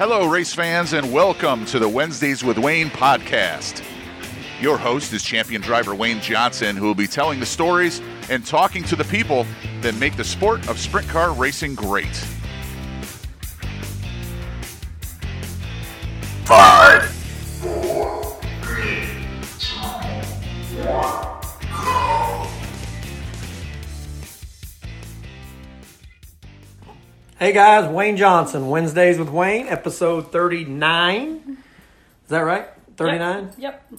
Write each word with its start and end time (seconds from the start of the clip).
Hello, 0.00 0.26
race 0.26 0.54
fans, 0.54 0.94
and 0.94 1.12
welcome 1.12 1.66
to 1.66 1.78
the 1.78 1.86
Wednesdays 1.86 2.42
with 2.42 2.56
Wayne 2.56 2.88
podcast. 2.88 3.84
Your 4.58 4.78
host 4.78 5.12
is 5.12 5.22
champion 5.22 5.60
driver 5.60 5.94
Wayne 5.94 6.22
Johnson, 6.22 6.74
who 6.74 6.86
will 6.86 6.94
be 6.94 7.06
telling 7.06 7.38
the 7.38 7.44
stories 7.44 8.00
and 8.30 8.46
talking 8.46 8.82
to 8.84 8.96
the 8.96 9.04
people 9.04 9.44
that 9.82 9.94
make 9.96 10.16
the 10.16 10.24
sport 10.24 10.66
of 10.70 10.78
sprint 10.78 11.06
car 11.06 11.34
racing 11.34 11.74
great. 11.74 12.26
Hey 27.50 27.54
guys, 27.54 27.90
Wayne 27.90 28.16
Johnson, 28.16 28.68
Wednesdays 28.68 29.18
with 29.18 29.28
Wayne, 29.28 29.66
episode 29.66 30.30
39. 30.30 31.58
Is 31.58 32.28
that 32.28 32.38
right? 32.42 32.68
39? 32.96 33.54
Yep. 33.58 33.92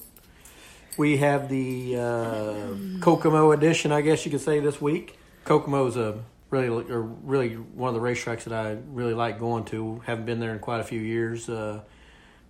We 0.96 1.18
have 1.18 1.50
the 1.50 1.98
uh, 1.98 3.02
Kokomo 3.02 3.52
edition, 3.52 3.92
I 3.92 4.00
guess 4.00 4.24
you 4.24 4.32
could 4.32 4.40
say, 4.40 4.62
this 4.62 4.80
week. 4.80 5.20
Kokomo 5.44 5.86
is 5.88 5.98
a 5.98 6.20
really, 6.50 6.70
or 6.70 7.02
really 7.02 7.56
one 7.56 7.94
of 7.94 8.02
the 8.02 8.08
racetracks 8.08 8.46
that 8.46 8.54
I 8.54 8.78
really 8.88 9.14
like 9.14 9.38
going 9.38 9.66
to. 9.66 10.02
Haven't 10.06 10.26
been 10.26 10.40
there 10.40 10.54
in 10.54 10.60
quite 10.60 10.80
a 10.80 10.86
few 10.86 11.02
years. 11.02 11.50
Uh, 11.50 11.82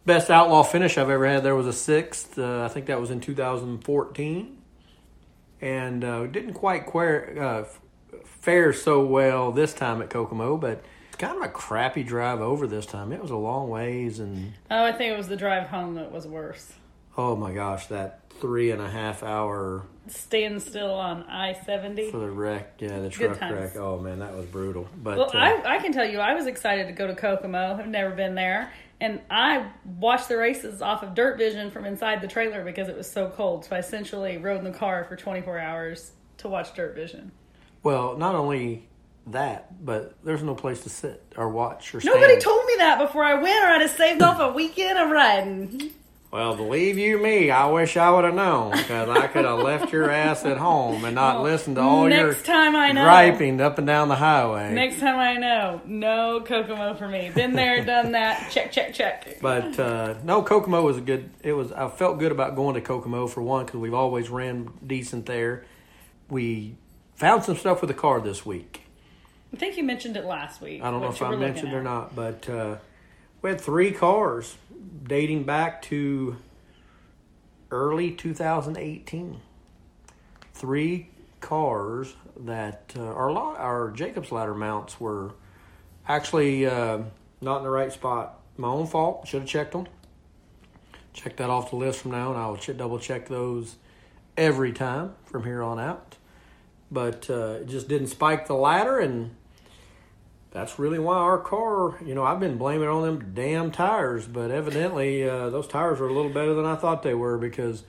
best 0.06 0.30
outlaw 0.30 0.62
finish 0.62 1.00
I've 1.00 1.10
ever 1.10 1.26
had 1.26 1.42
there 1.42 1.56
was 1.56 1.66
a 1.66 1.74
sixth. 1.74 2.38
Uh, 2.38 2.64
I 2.64 2.68
think 2.68 2.86
that 2.86 3.02
was 3.02 3.10
in 3.10 3.22
2014. 3.22 4.58
And 5.62 6.04
uh, 6.04 6.28
didn't 6.28 6.54
quite 6.54 6.86
quare, 6.86 7.42
uh, 7.42 7.66
fare 8.24 8.72
so 8.72 9.04
well 9.04 9.52
this 9.52 9.74
time 9.74 10.04
at 10.04 10.12
Kokomo, 10.12 10.58
but 10.58 10.84
kind 11.22 11.38
of 11.38 11.44
a 11.44 11.50
crappy 11.50 12.04
drive 12.04 12.42
over 12.42 12.68
this 12.68 12.86
time. 12.86 13.12
It 13.14 13.22
was 13.22 13.32
a 13.32 13.38
long 13.38 13.70
ways, 13.70 14.20
and 14.20 14.54
Oh, 14.70 14.84
I 14.84 14.92
think 14.92 15.14
it 15.14 15.18
was 15.18 15.28
the 15.30 15.38
drive 15.38 15.68
home 15.68 15.96
that 15.96 16.12
was 16.12 16.28
worse. 16.28 16.74
oh 17.18 17.36
my 17.36 17.54
gosh, 17.54 17.88
that 17.88 18.20
three 18.42 18.72
and 18.72 18.82
a 18.82 18.90
half 18.90 19.22
hour 19.24 19.86
standstill 20.08 20.94
on 20.94 21.24
I 21.24 21.54
seventy. 21.66 22.10
for 22.12 22.18
the 22.18 22.30
wreck, 22.30 22.74
yeah, 22.80 23.00
the 23.00 23.10
truck 23.10 23.40
wreck. 23.42 23.76
Oh 23.76 24.00
man, 24.00 24.20
that 24.20 24.34
was 24.36 24.46
brutal. 24.46 24.88
But 24.98 25.18
Well, 25.18 25.32
uh, 25.34 25.38
I, 25.38 25.76
I 25.76 25.80
can 25.80 25.94
tell 25.94 26.06
you, 26.10 26.20
I 26.20 26.34
was 26.34 26.48
excited 26.48 26.88
to 26.88 26.94
go 26.94 27.08
to 27.08 27.16
Kokomo. 27.16 27.78
I've 27.80 27.88
never 27.88 28.16
been 28.16 28.34
there, 28.36 28.72
and 29.00 29.22
I 29.30 29.70
watched 30.00 30.28
the 30.28 30.38
races 30.38 30.82
off 30.82 31.04
of 31.04 31.14
Dirt 31.14 31.38
Vision 31.38 31.70
from 31.72 31.86
inside 31.86 32.22
the 32.22 32.28
trailer 32.28 32.64
because 32.64 32.88
it 32.90 32.98
was 32.98 33.10
so 33.12 33.30
cold. 33.30 33.66
So 33.66 33.76
I 33.76 33.80
essentially 33.80 34.38
rode 34.38 34.58
in 34.58 34.64
the 34.64 34.78
car 34.78 35.04
for 35.04 35.16
twenty 35.16 35.42
four 35.42 35.60
hours 35.60 36.12
to 36.38 36.50
watch 36.50 36.74
Dirt 36.74 36.96
Vision. 36.96 37.32
well, 37.84 38.18
not 38.18 38.34
only 38.34 38.88
that, 39.28 39.84
but 39.86 40.16
there's 40.24 40.44
no 40.44 40.56
place 40.56 40.82
to 40.84 40.90
sit 40.90 41.22
or 41.38 41.50
watch 41.50 41.94
or 41.94 42.02
stand. 42.02 42.16
Nobody 42.16 42.40
told 42.40 42.66
me 42.66 42.74
that 42.80 43.00
before 43.00 43.24
I 43.24 43.36
went, 43.36 43.64
or 43.64 43.68
I'd 43.68 43.82
have 43.82 43.92
saved 43.92 44.22
off 44.22 44.40
a 44.40 44.52
weekend 44.52 44.98
of 44.98 45.10
riding. 45.10 45.92
Well, 46.32 46.56
believe 46.56 46.98
you 46.98 47.18
me, 47.22 47.52
I 47.52 47.66
wish 47.68 47.98
I 47.98 48.10
would 48.10 48.24
have 48.24 48.34
known 48.34 48.72
because 48.72 49.10
I 49.10 49.28
could 49.28 49.44
have 49.44 49.60
left 49.64 49.92
your 49.92 50.10
ass 50.10 50.46
at 50.46 50.56
home 50.58 51.04
and 51.04 51.14
not 51.14 51.36
Well, 51.36 51.52
listened 51.52 51.76
to 51.76 51.82
all 51.82 52.10
your 52.10 52.28
next 52.28 52.46
time 52.46 52.74
I 52.74 52.94
know. 52.94 53.04
griping 53.04 53.60
up 53.60 53.78
and 53.78 53.86
down 53.86 54.08
the 54.08 54.16
highway. 54.16 54.74
Next 54.74 55.02
time 55.02 55.20
I 55.20 55.36
know, 55.36 55.82
no 55.86 56.40
Kokomo 56.40 56.94
for 56.94 57.10
me. 57.10 57.32
Been 57.36 57.52
there, 57.52 57.84
done 57.84 58.14
that. 58.14 58.50
Check, 58.50 58.72
check, 58.72 58.94
check. 58.94 59.40
But 59.42 59.78
uh, 59.78 60.16
no, 60.24 60.42
Kokomo 60.42 60.82
was 60.82 60.96
a 60.98 61.02
good. 61.02 61.30
It 61.44 61.52
was. 61.52 61.74
I 61.74 61.90
felt 61.90 62.18
good 62.18 62.32
about 62.32 62.56
going 62.56 62.76
to 62.76 62.82
Kokomo 62.82 63.28
for 63.28 63.42
one 63.42 63.66
because 63.66 63.82
we've 63.82 63.94
always 63.94 64.30
ran 64.30 64.70
decent 64.88 65.26
there. 65.26 65.66
We 66.30 66.78
found 67.16 67.44
some 67.44 67.58
stuff 67.58 67.82
with 67.82 67.90
the 67.90 67.94
car 67.94 68.22
this 68.22 68.46
week. 68.46 68.84
I 69.54 69.58
think 69.58 69.78
you 69.78 69.84
mentioned 69.84 70.16
it 70.18 70.26
last 70.26 70.62
week. 70.62 70.82
I 70.82 70.92
don't 70.92 71.02
know 71.02 71.10
if 71.10 71.22
I 71.22 71.36
mentioned 71.36 71.74
or 71.74 71.84
not, 71.84 72.16
but 72.16 72.48
uh, 72.50 72.78
we 73.42 73.50
had 73.50 73.60
three 73.60 73.92
cars 73.92 74.56
dating 75.04 75.44
back 75.44 75.82
to 75.84 76.38
early 77.70 78.12
2018. 78.12 79.40
Three 80.54 81.10
cars 81.42 82.14
that 82.46 82.94
uh, 82.96 83.02
our 83.02 83.32
lo- 83.32 83.56
our 83.58 83.92
Jacobs 83.92 84.32
ladder 84.32 84.54
mounts 84.54 85.00
were 85.00 85.32
actually 86.08 86.66
uh, 86.66 87.00
not 87.42 87.58
in 87.58 87.64
the 87.64 87.70
right 87.70 87.92
spot. 87.92 88.40
My 88.58 88.68
own 88.70 88.88
fault. 88.88 89.28
Should 89.28 89.42
have 89.42 89.50
checked 89.50 89.72
them. 89.74 89.88
Check 91.14 91.38
that 91.38 91.50
off 91.50 91.72
the 91.72 91.76
list 91.76 92.00
from 92.00 92.12
now, 92.12 92.32
and 92.32 92.40
I 92.40 92.48
will 92.48 92.58
ch- 92.58 92.78
double 92.78 93.00
check 93.00 93.28
those 93.28 93.76
every 94.38 94.72
time 94.72 95.14
from 95.26 95.44
here 95.44 95.62
on 95.62 95.78
out. 95.80 96.16
But 96.90 97.30
uh, 97.30 97.60
it 97.62 97.68
just 97.68 97.88
didn't 97.90 98.08
spike 98.08 98.48
the 98.48 98.54
ladder, 98.54 99.00
and 99.00 99.36
that's 100.52 100.78
really 100.78 101.00
why 101.00 101.16
our 101.16 101.38
car, 101.38 101.98
you 102.06 102.14
know, 102.14 102.24
I've 102.24 102.40
been 102.40 102.58
blaming 102.58 102.84
it 102.84 102.90
on 102.92 103.04
them 103.04 103.32
damn 103.34 103.72
tires, 103.72 104.28
but 104.28 104.52
evidently 104.52 105.28
uh, 105.28 105.50
those 105.50 105.68
tires 105.68 106.00
were 106.00 106.10
a 106.10 106.14
little 106.14 106.32
better 106.32 106.54
than 106.54 106.66
I 106.66 106.76
thought 106.76 107.04
they 107.04 107.14
were 107.14 107.38
because 107.38 107.84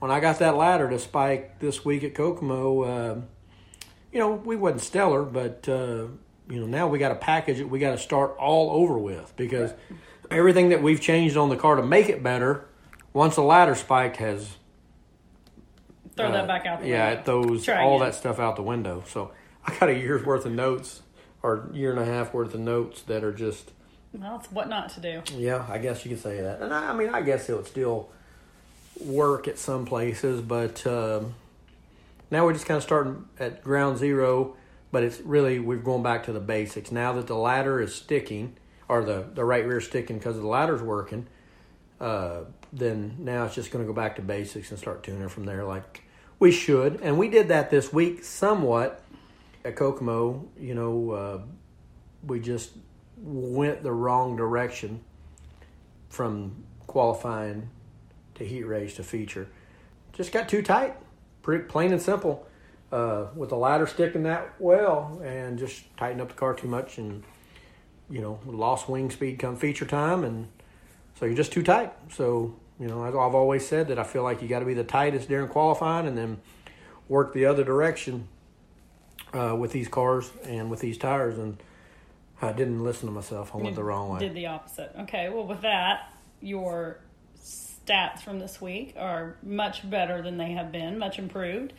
when 0.00 0.10
I 0.10 0.18
got 0.18 0.40
that 0.40 0.56
ladder 0.56 0.90
to 0.90 0.98
spike 0.98 1.60
this 1.60 1.84
week 1.84 2.02
at 2.02 2.14
Kokomo, 2.14 2.82
uh, 2.82 3.20
you 4.12 4.18
know, 4.18 4.32
we 4.32 4.56
wasn't 4.56 4.80
stellar, 4.82 5.22
but 5.22 5.68
uh, 5.68 6.06
you 6.48 6.60
know, 6.60 6.66
now 6.66 6.88
we 6.88 6.98
got 6.98 7.10
to 7.10 7.14
package 7.14 7.60
it. 7.60 7.70
We 7.70 7.78
got 7.78 7.92
to 7.92 7.98
start 7.98 8.34
all 8.38 8.70
over 8.82 8.98
with 8.98 9.32
because 9.36 9.72
everything 10.32 10.70
that 10.70 10.82
we've 10.82 11.00
changed 11.00 11.36
on 11.36 11.48
the 11.48 11.56
car 11.56 11.76
to 11.76 11.82
make 11.82 12.08
it 12.08 12.24
better, 12.24 12.66
once 13.12 13.36
the 13.36 13.42
ladder 13.42 13.76
spiked, 13.76 14.16
has 14.16 14.56
Throw 16.16 16.26
uh, 16.26 16.32
that 16.32 16.48
back 16.48 16.66
out 16.66 16.80
the 16.80 16.88
yeah, 16.88 17.08
window. 17.10 17.20
it 17.20 17.24
throws 17.24 17.64
Try 17.64 17.82
all 17.84 17.96
again. 17.96 18.08
that 18.08 18.14
stuff 18.16 18.40
out 18.40 18.56
the 18.56 18.62
window. 18.62 19.04
So 19.06 19.30
I 19.64 19.78
got 19.78 19.88
a 19.88 19.94
year's 19.94 20.24
worth 20.26 20.44
of 20.44 20.52
notes 20.52 21.02
or 21.42 21.68
year 21.72 21.90
and 21.90 22.00
a 22.00 22.04
half 22.04 22.32
worth 22.34 22.54
of 22.54 22.60
notes 22.60 23.02
that 23.02 23.24
are 23.24 23.32
just 23.32 23.70
Well, 24.12 24.36
it's 24.36 24.50
what 24.52 24.68
not 24.68 24.90
to 24.94 25.00
do. 25.00 25.22
yeah, 25.36 25.64
I 25.68 25.78
guess 25.78 26.04
you 26.04 26.10
could 26.10 26.22
say 26.22 26.40
that. 26.40 26.60
And 26.60 26.72
I, 26.74 26.90
I 26.90 26.92
mean, 26.94 27.08
I 27.10 27.22
guess 27.22 27.48
it 27.48 27.56
would 27.56 27.66
still 27.66 28.10
work 29.04 29.48
at 29.48 29.58
some 29.58 29.86
places, 29.86 30.40
but 30.40 30.86
um, 30.86 31.34
now 32.30 32.44
we're 32.44 32.52
just 32.52 32.66
kind 32.66 32.76
of 32.76 32.82
starting 32.82 33.24
at 33.38 33.62
ground 33.64 33.98
zero. 33.98 34.56
But 34.92 35.04
it's 35.04 35.20
really 35.20 35.60
we're 35.60 35.76
going 35.76 36.02
back 36.02 36.24
to 36.24 36.32
the 36.32 36.40
basics 36.40 36.90
now 36.90 37.12
that 37.12 37.28
the 37.28 37.36
ladder 37.36 37.80
is 37.80 37.94
sticking 37.94 38.56
or 38.88 39.04
the 39.04 39.24
the 39.34 39.44
right 39.44 39.64
rear 39.64 39.78
is 39.78 39.86
sticking 39.86 40.18
because 40.18 40.36
the 40.36 40.46
ladder's 40.46 40.82
working. 40.82 41.28
Uh, 42.00 42.40
then 42.72 43.14
now 43.20 43.44
it's 43.44 43.54
just 43.54 43.70
going 43.70 43.84
to 43.84 43.86
go 43.86 43.94
back 43.94 44.16
to 44.16 44.22
basics 44.22 44.70
and 44.70 44.78
start 44.80 45.02
tuning 45.04 45.28
from 45.28 45.44
there, 45.44 45.64
like 45.64 46.02
we 46.40 46.50
should. 46.50 47.00
And 47.02 47.18
we 47.18 47.28
did 47.28 47.48
that 47.48 47.70
this 47.70 47.92
week 47.92 48.24
somewhat 48.24 49.00
at 49.64 49.76
Kokomo. 49.76 50.46
You 50.58 50.74
know, 50.74 51.10
uh, 51.10 51.40
we 52.26 52.40
just 52.40 52.72
went 53.16 53.82
the 53.82 53.92
wrong 53.92 54.36
direction 54.36 55.00
from 56.08 56.64
qualifying 56.86 57.68
to 58.34 58.44
heat 58.44 58.64
race 58.64 58.96
to 58.96 59.02
feature. 59.02 59.48
Just 60.12 60.32
got 60.32 60.48
too 60.48 60.62
tight, 60.62 60.96
pretty 61.42 61.64
plain 61.64 61.92
and 61.92 62.02
simple. 62.02 62.46
Uh, 62.90 63.28
with 63.36 63.50
the 63.50 63.56
ladder 63.56 63.86
sticking 63.86 64.24
that 64.24 64.52
well, 64.58 65.20
and 65.24 65.60
just 65.60 65.84
tightened 65.96 66.20
up 66.20 66.28
the 66.28 66.34
car 66.34 66.54
too 66.54 66.66
much, 66.66 66.98
and 66.98 67.22
you 68.08 68.20
know 68.20 68.40
lost 68.44 68.88
wing 68.88 69.08
speed 69.10 69.38
come 69.38 69.54
feature 69.54 69.86
time, 69.86 70.24
and 70.24 70.48
so 71.14 71.24
you're 71.24 71.36
just 71.36 71.52
too 71.52 71.62
tight. 71.62 71.92
So 72.12 72.56
you 72.80 72.88
know 72.88 73.04
as 73.04 73.14
I've 73.14 73.36
always 73.36 73.64
said 73.64 73.86
that 73.88 73.98
I 74.00 74.02
feel 74.02 74.24
like 74.24 74.42
you 74.42 74.48
got 74.48 74.58
to 74.58 74.64
be 74.64 74.74
the 74.74 74.82
tightest 74.82 75.28
during 75.28 75.46
qualifying, 75.46 76.08
and 76.08 76.18
then 76.18 76.40
work 77.08 77.32
the 77.32 77.44
other 77.44 77.62
direction 77.62 78.26
uh, 79.32 79.54
with 79.56 79.72
these 79.72 79.88
cars 79.88 80.30
and 80.44 80.70
with 80.70 80.80
these 80.80 80.98
tires, 80.98 81.38
and 81.38 81.62
I 82.42 82.52
didn't 82.52 82.82
listen 82.82 83.06
to 83.06 83.12
myself. 83.12 83.54
I 83.54 83.58
went 83.58 83.76
the 83.76 83.84
wrong 83.84 84.10
way. 84.10 84.20
Did 84.20 84.34
the 84.34 84.46
opposite. 84.46 84.92
Okay, 85.00 85.28
well, 85.28 85.46
with 85.46 85.62
that, 85.62 86.12
your 86.40 86.98
stats 87.42 88.20
from 88.22 88.38
this 88.38 88.60
week 88.60 88.94
are 88.98 89.36
much 89.42 89.88
better 89.88 90.22
than 90.22 90.36
they 90.36 90.52
have 90.52 90.72
been, 90.72 90.98
much 90.98 91.18
improved. 91.18 91.72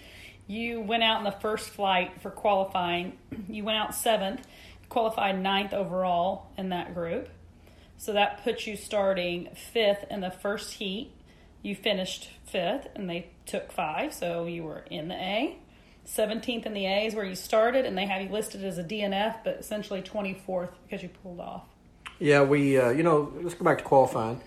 You 0.48 0.82
went 0.82 1.04
out 1.04 1.20
in 1.20 1.24
the 1.24 1.32
first 1.32 1.70
flight 1.70 2.22
for 2.22 2.30
qualifying. 2.30 3.18
You 3.48 3.64
went 3.66 3.78
out 3.78 3.96
seventh, 3.96 4.46
qualified 4.88 5.42
ninth 5.42 5.74
overall 5.74 6.52
in 6.58 6.70
that 6.70 6.94
group. 6.94 7.30
So 7.98 8.14
that 8.14 8.44
puts 8.44 8.66
you 8.66 8.78
starting 8.78 9.50
fifth 9.74 10.06
in 10.10 10.22
the 10.22 10.32
first 10.32 10.74
heat. 10.74 11.12
You 11.62 11.76
finished 11.76 12.30
fifth, 12.46 12.88
and 12.96 13.10
they 13.10 13.28
took 13.46 13.72
five, 13.72 14.14
so 14.14 14.46
you 14.46 14.64
were 14.64 14.84
in 14.90 15.10
the 15.10 15.16
A. 15.16 15.58
17th 16.16 16.66
in 16.66 16.74
the 16.74 16.86
A 16.86 17.06
is 17.06 17.16
where 17.16 17.26
you 17.26 17.36
started, 17.36 17.86
and 17.86 17.98
they 17.98 18.06
have 18.06 18.22
you 18.22 18.30
listed 18.30 18.64
as 18.64 18.78
a 18.78 18.84
DNF, 18.84 19.38
but 19.44 19.58
essentially 19.60 20.02
24th 20.02 20.70
because 20.84 21.02
you 21.04 21.10
pulled 21.24 21.40
off. 21.40 21.64
Yeah, 22.20 22.44
we 22.44 22.78
uh, 22.78 22.90
you 22.90 23.02
know 23.04 23.32
let's 23.42 23.56
go 23.56 23.64
back 23.66 23.78
to 23.80 23.84
qualifying. 23.84 24.42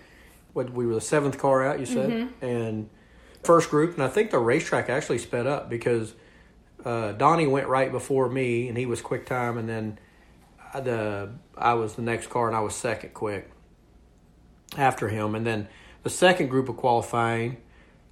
What 0.52 0.70
we 0.72 0.86
were 0.86 0.94
the 0.94 1.00
seventh 1.00 1.38
car 1.38 1.66
out, 1.66 1.80
you 1.80 1.86
said, 1.86 2.28
and 2.40 2.88
first 3.42 3.70
group, 3.70 3.94
and 3.94 4.02
I 4.02 4.08
think 4.08 4.30
the 4.30 4.38
racetrack 4.38 4.88
actually 4.88 5.18
sped 5.18 5.46
up 5.46 5.68
because 5.68 6.14
uh, 6.84 7.12
Donnie 7.12 7.46
went 7.48 7.66
right 7.66 7.90
before 7.90 8.28
me, 8.28 8.68
and 8.68 8.78
he 8.78 8.86
was 8.86 9.00
quick 9.00 9.26
time, 9.26 9.58
and 9.58 9.68
then 9.68 9.98
I- 10.72 10.80
the 10.80 11.30
I 11.56 11.74
was 11.74 11.94
the 11.94 12.02
next 12.02 12.28
car, 12.30 12.46
and 12.46 12.54
I 12.56 12.60
was 12.60 12.74
second 12.76 13.14
quick 13.14 13.50
after 14.76 15.08
him, 15.08 15.34
and 15.34 15.46
then 15.46 15.68
the 16.02 16.10
second 16.10 16.48
group 16.48 16.68
of 16.68 16.76
qualifying, 16.76 17.56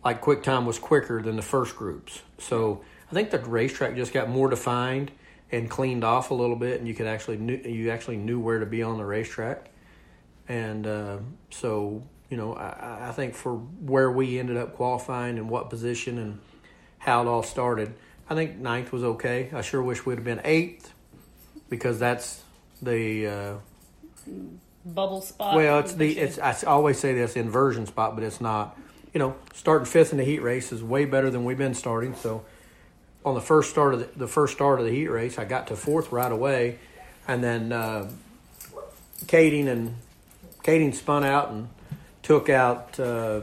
like 0.05 0.21
quick 0.21 0.43
time 0.43 0.67
was 0.67 0.79
quicker 0.79 1.23
than 1.23 1.37
the 1.37 1.43
first 1.43 1.77
groups. 1.77 2.23
So 2.39 2.83
I 3.13 3.15
think 3.15 3.31
the 3.31 3.39
racetrack 3.39 3.95
just 3.95 4.15
got 4.15 4.31
more 4.31 4.49
defined 4.49 5.13
and 5.51 5.69
cleaned 5.69 6.03
off 6.03 6.31
a 6.31 6.35
little 6.35 6.57
bit, 6.57 6.79
and 6.79 6.89
you 6.89 6.95
could 6.95 7.07
actually 7.07 7.37
knew, 7.37 7.59
you 7.59 7.91
actually 7.91 8.17
knew 8.17 8.41
where 8.41 8.59
to 8.59 8.65
be 8.65 8.83
on 8.83 8.97
the 8.97 9.05
racetrack. 9.05 9.69
and 10.49 10.87
uh, 10.87 11.19
so 11.51 12.03
you 12.31 12.39
know 12.39 12.55
I, 12.55 13.09
I 13.09 13.13
think 13.13 13.35
for 13.35 13.55
where 13.57 14.11
we 14.11 14.39
ended 14.39 14.57
up 14.57 14.75
qualifying 14.75 15.37
and 15.37 15.51
what 15.51 15.69
position 15.69 16.17
and 16.17 16.41
how 16.99 17.21
it 17.21 17.29
all 17.29 17.43
started, 17.43 17.93
I 18.31 18.35
think 18.35 18.57
ninth 18.57 18.93
was 18.93 19.05
okay. 19.05 19.51
I 19.53 19.61
sure 19.61 19.83
wish 19.83 20.07
we'd 20.07 20.15
have 20.15 20.25
been 20.25 20.41
eighth 20.43 20.95
because 21.69 21.99
that's 21.99 22.43
the 22.81 23.27
uh, 23.27 23.55
Bubble 24.87 25.21
spot. 25.21 25.55
well, 25.55 25.81
it's 25.81 25.93
the 25.93 26.19
it's 26.19 26.39
I 26.39 26.55
always 26.67 26.99
say 26.99 27.13
this 27.13 27.37
inversion 27.37 27.85
spot, 27.87 28.15
but 28.15 28.25
it's 28.25 28.41
not. 28.41 28.79
You 29.13 29.19
know, 29.19 29.37
starting 29.53 29.85
fifth 29.85 30.13
in 30.13 30.17
the 30.17 30.25
heat 30.25 30.41
race 30.41 30.73
is 30.73 30.83
way 30.83 31.05
better 31.05 31.29
than 31.29 31.45
we've 31.45 31.59
been 31.59 31.75
starting. 31.75 32.15
So, 32.15 32.47
on 33.25 33.35
the 33.35 33.41
first 33.41 33.71
start 33.71 33.95
of 33.95 34.01
the, 34.01 34.19
the 34.19 34.29
first 34.29 34.55
start 34.55 34.81
of 34.81 34.87
the 34.87 34.93
heat 34.93 35.09
race, 35.09 35.39
I 35.39 35.45
got 35.45 35.69
to 35.69 35.77
fourth 35.77 36.13
right 36.13 36.31
away, 36.31 36.79
and 37.29 37.43
then 37.43 37.73
uh, 37.73 38.11
Kading 39.27 39.69
and 39.69 39.97
Kading 40.63 40.95
spun 40.95 41.25
out 41.25 41.51
and 41.51 41.69
took 42.23 42.49
out 42.49 42.99
uh, 42.99 43.41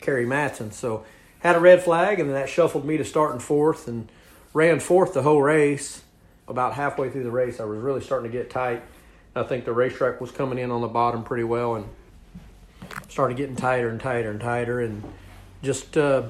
Kerry 0.00 0.26
Madsen. 0.26 0.72
So, 0.72 1.04
had 1.40 1.56
a 1.56 1.60
red 1.60 1.82
flag, 1.82 2.20
and 2.20 2.28
then 2.28 2.34
that 2.34 2.48
shuffled 2.48 2.84
me 2.84 2.96
to 2.96 3.04
starting 3.04 3.40
fourth, 3.40 3.86
and 3.86 4.08
ran 4.54 4.80
fourth 4.80 5.12
the 5.12 5.22
whole 5.22 5.42
race. 5.42 6.02
About 6.46 6.74
halfway 6.74 7.10
through 7.10 7.24
the 7.24 7.30
race, 7.30 7.58
I 7.58 7.64
was 7.64 7.78
really 7.78 8.00
starting 8.00 8.30
to 8.30 8.36
get 8.36 8.50
tight. 8.50 8.82
I 9.34 9.42
think 9.42 9.64
the 9.64 9.72
racetrack 9.72 10.20
was 10.20 10.30
coming 10.30 10.58
in 10.58 10.70
on 10.70 10.80
the 10.80 10.88
bottom 10.88 11.24
pretty 11.24 11.44
well 11.44 11.74
and 11.74 11.86
started 13.08 13.36
getting 13.36 13.56
tighter 13.56 13.88
and 13.88 13.98
tighter 13.98 14.30
and 14.30 14.40
tighter. 14.40 14.80
And 14.80 15.02
just 15.62 15.96
uh, 15.96 16.24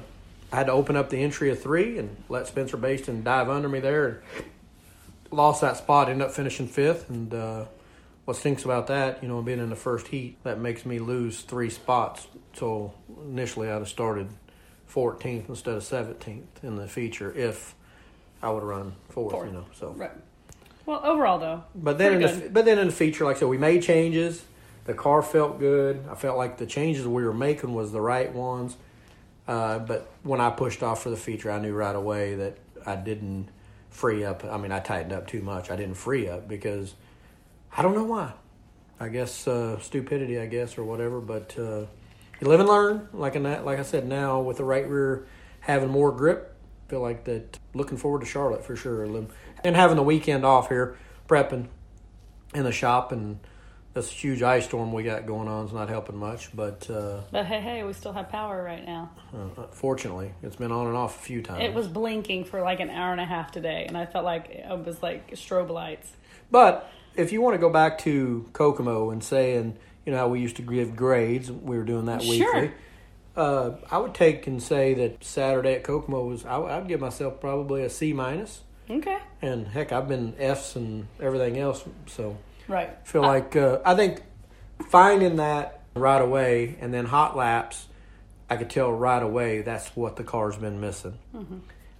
I 0.55 0.59
had 0.59 0.67
to 0.67 0.71
open 0.71 0.95
up 0.95 1.09
the 1.09 1.17
entry 1.17 1.49
of 1.49 1.61
three 1.61 1.97
and 1.97 2.15
let 2.29 2.47
Spencer 2.47 2.77
Bayston 2.77 3.25
dive 3.25 3.49
under 3.49 3.67
me 3.67 3.81
there 3.81 4.07
and 4.07 4.45
lost 5.29 5.59
that 5.59 5.75
spot. 5.75 6.07
Ended 6.07 6.25
up 6.29 6.33
finishing 6.33 6.65
fifth. 6.65 7.09
And 7.09 7.33
uh, 7.33 7.65
what 8.23 8.37
stinks 8.37 8.63
about 8.63 8.87
that, 8.87 9.21
you 9.21 9.27
know, 9.27 9.41
being 9.41 9.59
in 9.59 9.69
the 9.69 9.75
first 9.75 10.07
heat, 10.07 10.37
that 10.43 10.57
makes 10.57 10.85
me 10.85 10.99
lose 10.99 11.41
three 11.41 11.69
spots. 11.69 12.27
So 12.53 12.93
initially 13.29 13.67
I'd 13.67 13.79
have 13.79 13.89
started 13.89 14.29
14th 14.89 15.49
instead 15.49 15.73
of 15.75 15.83
17th 15.83 16.45
in 16.63 16.77
the 16.77 16.87
feature 16.87 17.33
if 17.35 17.75
I 18.41 18.49
would 18.49 18.61
have 18.61 18.69
run 18.69 18.95
fourth, 19.09 19.33
Fourth. 19.33 19.47
you 19.47 19.53
know. 19.53 19.65
So. 19.73 19.89
Right. 19.89 20.11
Well, 20.85 21.01
overall 21.03 21.37
though, 21.37 21.65
But 21.75 21.97
then, 21.97 22.13
in 22.13 22.19
Pretty 22.21 22.39
the, 22.45 22.49
but 22.49 22.63
then 22.63 22.79
in 22.79 22.87
the 22.87 22.93
feature, 22.93 23.25
like 23.25 23.35
I 23.35 23.39
said, 23.39 23.49
we 23.49 23.57
made 23.57 23.83
changes. 23.83 24.45
The 24.85 24.93
car 24.93 25.21
felt 25.21 25.59
good. 25.59 26.05
I 26.09 26.15
felt 26.15 26.37
like 26.37 26.59
the 26.59 26.65
changes 26.65 27.05
we 27.05 27.25
were 27.25 27.33
making 27.33 27.73
was 27.73 27.91
the 27.91 27.99
right 27.99 28.31
ones. 28.31 28.77
Uh, 29.47 29.79
but 29.79 30.11
when 30.23 30.41
I 30.41 30.49
pushed 30.49 30.81
off 30.81 31.03
for 31.03 31.09
the 31.09 31.17
feature, 31.17 31.51
I 31.51 31.59
knew 31.59 31.73
right 31.73 31.95
away 31.95 32.35
that 32.35 32.57
I 32.85 32.95
didn't 32.95 33.49
free 33.89 34.23
up. 34.23 34.43
I 34.43 34.57
mean, 34.57 34.71
I 34.71 34.79
tightened 34.79 35.13
up 35.13 35.27
too 35.27 35.41
much. 35.41 35.69
I 35.69 35.75
didn't 35.75 35.95
free 35.95 36.27
up 36.27 36.47
because 36.47 36.95
I 37.75 37.81
don't 37.81 37.95
know 37.95 38.05
why. 38.05 38.33
I 38.99 39.09
guess 39.09 39.47
uh, 39.47 39.79
stupidity, 39.79 40.39
I 40.39 40.45
guess, 40.45 40.77
or 40.77 40.83
whatever. 40.83 41.19
But 41.21 41.55
uh, 41.57 41.85
you 42.39 42.47
live 42.47 42.59
and 42.59 42.69
learn. 42.69 43.09
Like 43.13 43.35
in 43.35 43.43
that, 43.43 43.65
like 43.65 43.79
I 43.79 43.83
said, 43.83 44.07
now 44.07 44.41
with 44.41 44.57
the 44.57 44.63
right 44.63 44.87
rear 44.87 45.27
having 45.59 45.89
more 45.89 46.11
grip, 46.11 46.55
feel 46.87 47.01
like 47.01 47.25
that. 47.25 47.59
Looking 47.73 47.97
forward 47.97 48.21
to 48.21 48.25
Charlotte 48.25 48.63
for 48.63 48.75
sure, 48.75 49.03
and 49.03 49.75
having 49.75 49.97
the 49.97 50.03
weekend 50.03 50.45
off 50.45 50.69
here, 50.69 50.97
prepping 51.27 51.67
in 52.53 52.63
the 52.63 52.71
shop, 52.71 53.11
and 53.11 53.39
this 53.95 54.11
huge 54.11 54.43
ice 54.43 54.65
storm 54.65 54.91
we 54.91 55.03
got 55.03 55.25
going 55.25 55.47
on 55.47 55.65
is 55.65 55.73
not 55.73 55.87
helping 55.89 56.17
much. 56.17 56.55
But 56.55 56.87
uh, 56.89 57.21
but 57.31 57.45
hey, 57.45 57.61
hey, 57.61 57.83
we 57.83 57.93
still 57.93 58.13
have 58.13 58.29
power 58.29 58.61
right 58.61 58.85
now. 58.85 59.09
uh, 59.33 59.63
fortunately, 59.71 60.33
it's 60.43 60.57
been 60.57 60.71
on 60.71 60.87
and 60.87 60.95
off 60.95 61.17
a 61.17 61.23
few 61.23 61.41
times. 61.41 61.63
It 61.63 61.73
was 61.73 61.87
blinking 61.87 62.43
for 62.43 62.61
like 62.61 62.81
an 62.81 62.89
hour 62.91 63.11
and 63.13 63.21
a 63.21 63.25
half 63.25 63.51
today, 63.51 63.85
and 63.87 63.97
I 63.97 64.05
felt 64.05 64.25
like 64.25 64.49
it 64.49 64.85
was 64.85 65.01
like 65.01 65.31
strobe 65.31 65.69
lights. 65.69 66.11
But 66.51 66.91
if 67.15 67.31
you 67.31 67.41
want 67.41 67.55
to 67.55 67.57
go 67.57 67.69
back 67.69 67.97
to 67.99 68.47
Kokomo 68.53 69.09
and 69.09 69.23
saying, 69.23 69.77
you 70.05 70.11
know, 70.11 70.17
how 70.19 70.27
we 70.27 70.41
used 70.41 70.57
to 70.57 70.61
give 70.61 70.95
grades, 70.95 71.49
we 71.49 71.77
were 71.77 71.85
doing 71.85 72.05
that 72.05 72.21
Sure. 72.21 72.31
weekly. 72.53 72.71
Uh, 73.35 73.71
I 73.89 73.97
would 73.97 74.13
take 74.13 74.45
and 74.47 74.61
say 74.61 74.93
that 74.93 75.23
Saturday 75.23 75.73
at 75.73 75.83
Kokomo 75.83 76.25
was, 76.25 76.45
I, 76.45 76.57
I'd 76.57 76.87
give 76.87 76.99
myself 76.99 77.41
probably 77.41 77.83
a 77.83 77.89
C 77.89 78.13
minus. 78.13 78.61
Okay. 78.89 79.17
And 79.41 79.67
heck, 79.67 79.91
I've 79.91 80.07
been 80.07 80.35
Fs 80.37 80.75
and 80.75 81.07
everything 81.19 81.57
else. 81.57 81.83
So 82.07 82.37
Right. 82.67 82.89
feel 83.03 83.21
like, 83.21 83.55
uh, 83.55 83.79
I 83.85 83.95
think 83.95 84.21
finding 84.89 85.37
that 85.37 85.81
right 85.95 86.21
away 86.21 86.77
and 86.81 86.93
then 86.93 87.05
hot 87.05 87.35
laps, 87.37 87.87
I 88.49 88.57
could 88.57 88.69
tell 88.69 88.91
right 88.91 89.21
away 89.21 89.61
that's 89.61 89.87
what 89.95 90.15
the 90.15 90.23
car's 90.23 90.57
been 90.57 90.79
missing. 90.79 91.17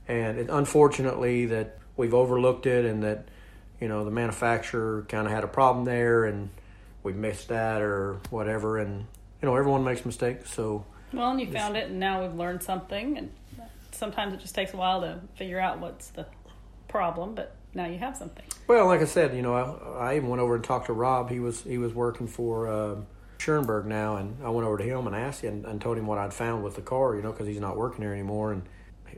And 0.07 0.37
it, 0.37 0.49
unfortunately, 0.49 1.47
that 1.47 1.77
we've 1.97 2.13
overlooked 2.13 2.65
it 2.65 2.85
and 2.85 3.03
that, 3.03 3.27
you 3.79 3.87
know, 3.87 4.05
the 4.05 4.11
manufacturer 4.11 5.05
kind 5.09 5.25
of 5.25 5.33
had 5.33 5.43
a 5.43 5.47
problem 5.47 5.85
there 5.85 6.25
and 6.25 6.49
we 7.03 7.13
missed 7.13 7.49
that 7.49 7.81
or 7.81 8.19
whatever. 8.29 8.77
And, 8.77 9.05
you 9.41 9.47
know, 9.47 9.55
everyone 9.55 9.83
makes 9.83 10.05
mistakes. 10.05 10.53
So, 10.53 10.85
Well, 11.13 11.31
and 11.31 11.39
you 11.41 11.51
found 11.51 11.77
it, 11.77 11.89
and 11.89 11.99
now 11.99 12.21
we've 12.21 12.35
learned 12.35 12.61
something. 12.63 13.17
And 13.17 13.31
sometimes 13.91 14.33
it 14.33 14.39
just 14.39 14.53
takes 14.53 14.73
a 14.73 14.77
while 14.77 15.01
to 15.01 15.19
figure 15.35 15.59
out 15.59 15.79
what's 15.79 16.09
the 16.09 16.25
problem, 16.87 17.35
but 17.35 17.55
now 17.75 17.85
you 17.85 17.97
have 17.99 18.15
something. 18.17 18.45
well, 18.67 18.85
like 18.87 19.01
I 19.01 19.05
said, 19.05 19.35
you 19.35 19.41
know, 19.41 19.53
I, 19.53 20.11
I 20.11 20.15
even 20.15 20.29
went 20.29 20.41
over 20.41 20.55
and 20.55 20.63
talked 20.63 20.87
to 20.87 20.93
Rob. 20.93 21.29
He 21.29 21.39
was 21.39 21.61
he 21.61 21.77
was 21.77 21.93
working 21.93 22.27
for 22.27 22.67
uh, 22.67 22.95
Schoenberg 23.37 23.85
now, 23.85 24.15
and 24.15 24.37
I 24.43 24.49
went 24.49 24.65
over 24.65 24.77
to 24.77 24.83
him 24.83 25.05
and 25.07 25.15
asked 25.15 25.41
him 25.41 25.65
and 25.65 25.79
told 25.81 25.97
him 25.97 26.07
what 26.07 26.17
I'd 26.17 26.33
found 26.33 26.63
with 26.63 26.75
the 26.75 26.81
car, 26.81 27.15
you 27.15 27.21
know, 27.21 27.31
because 27.31 27.47
he's 27.47 27.59
not 27.59 27.77
working 27.77 27.99
there 28.01 28.13
anymore. 28.13 28.53
And 28.53 28.63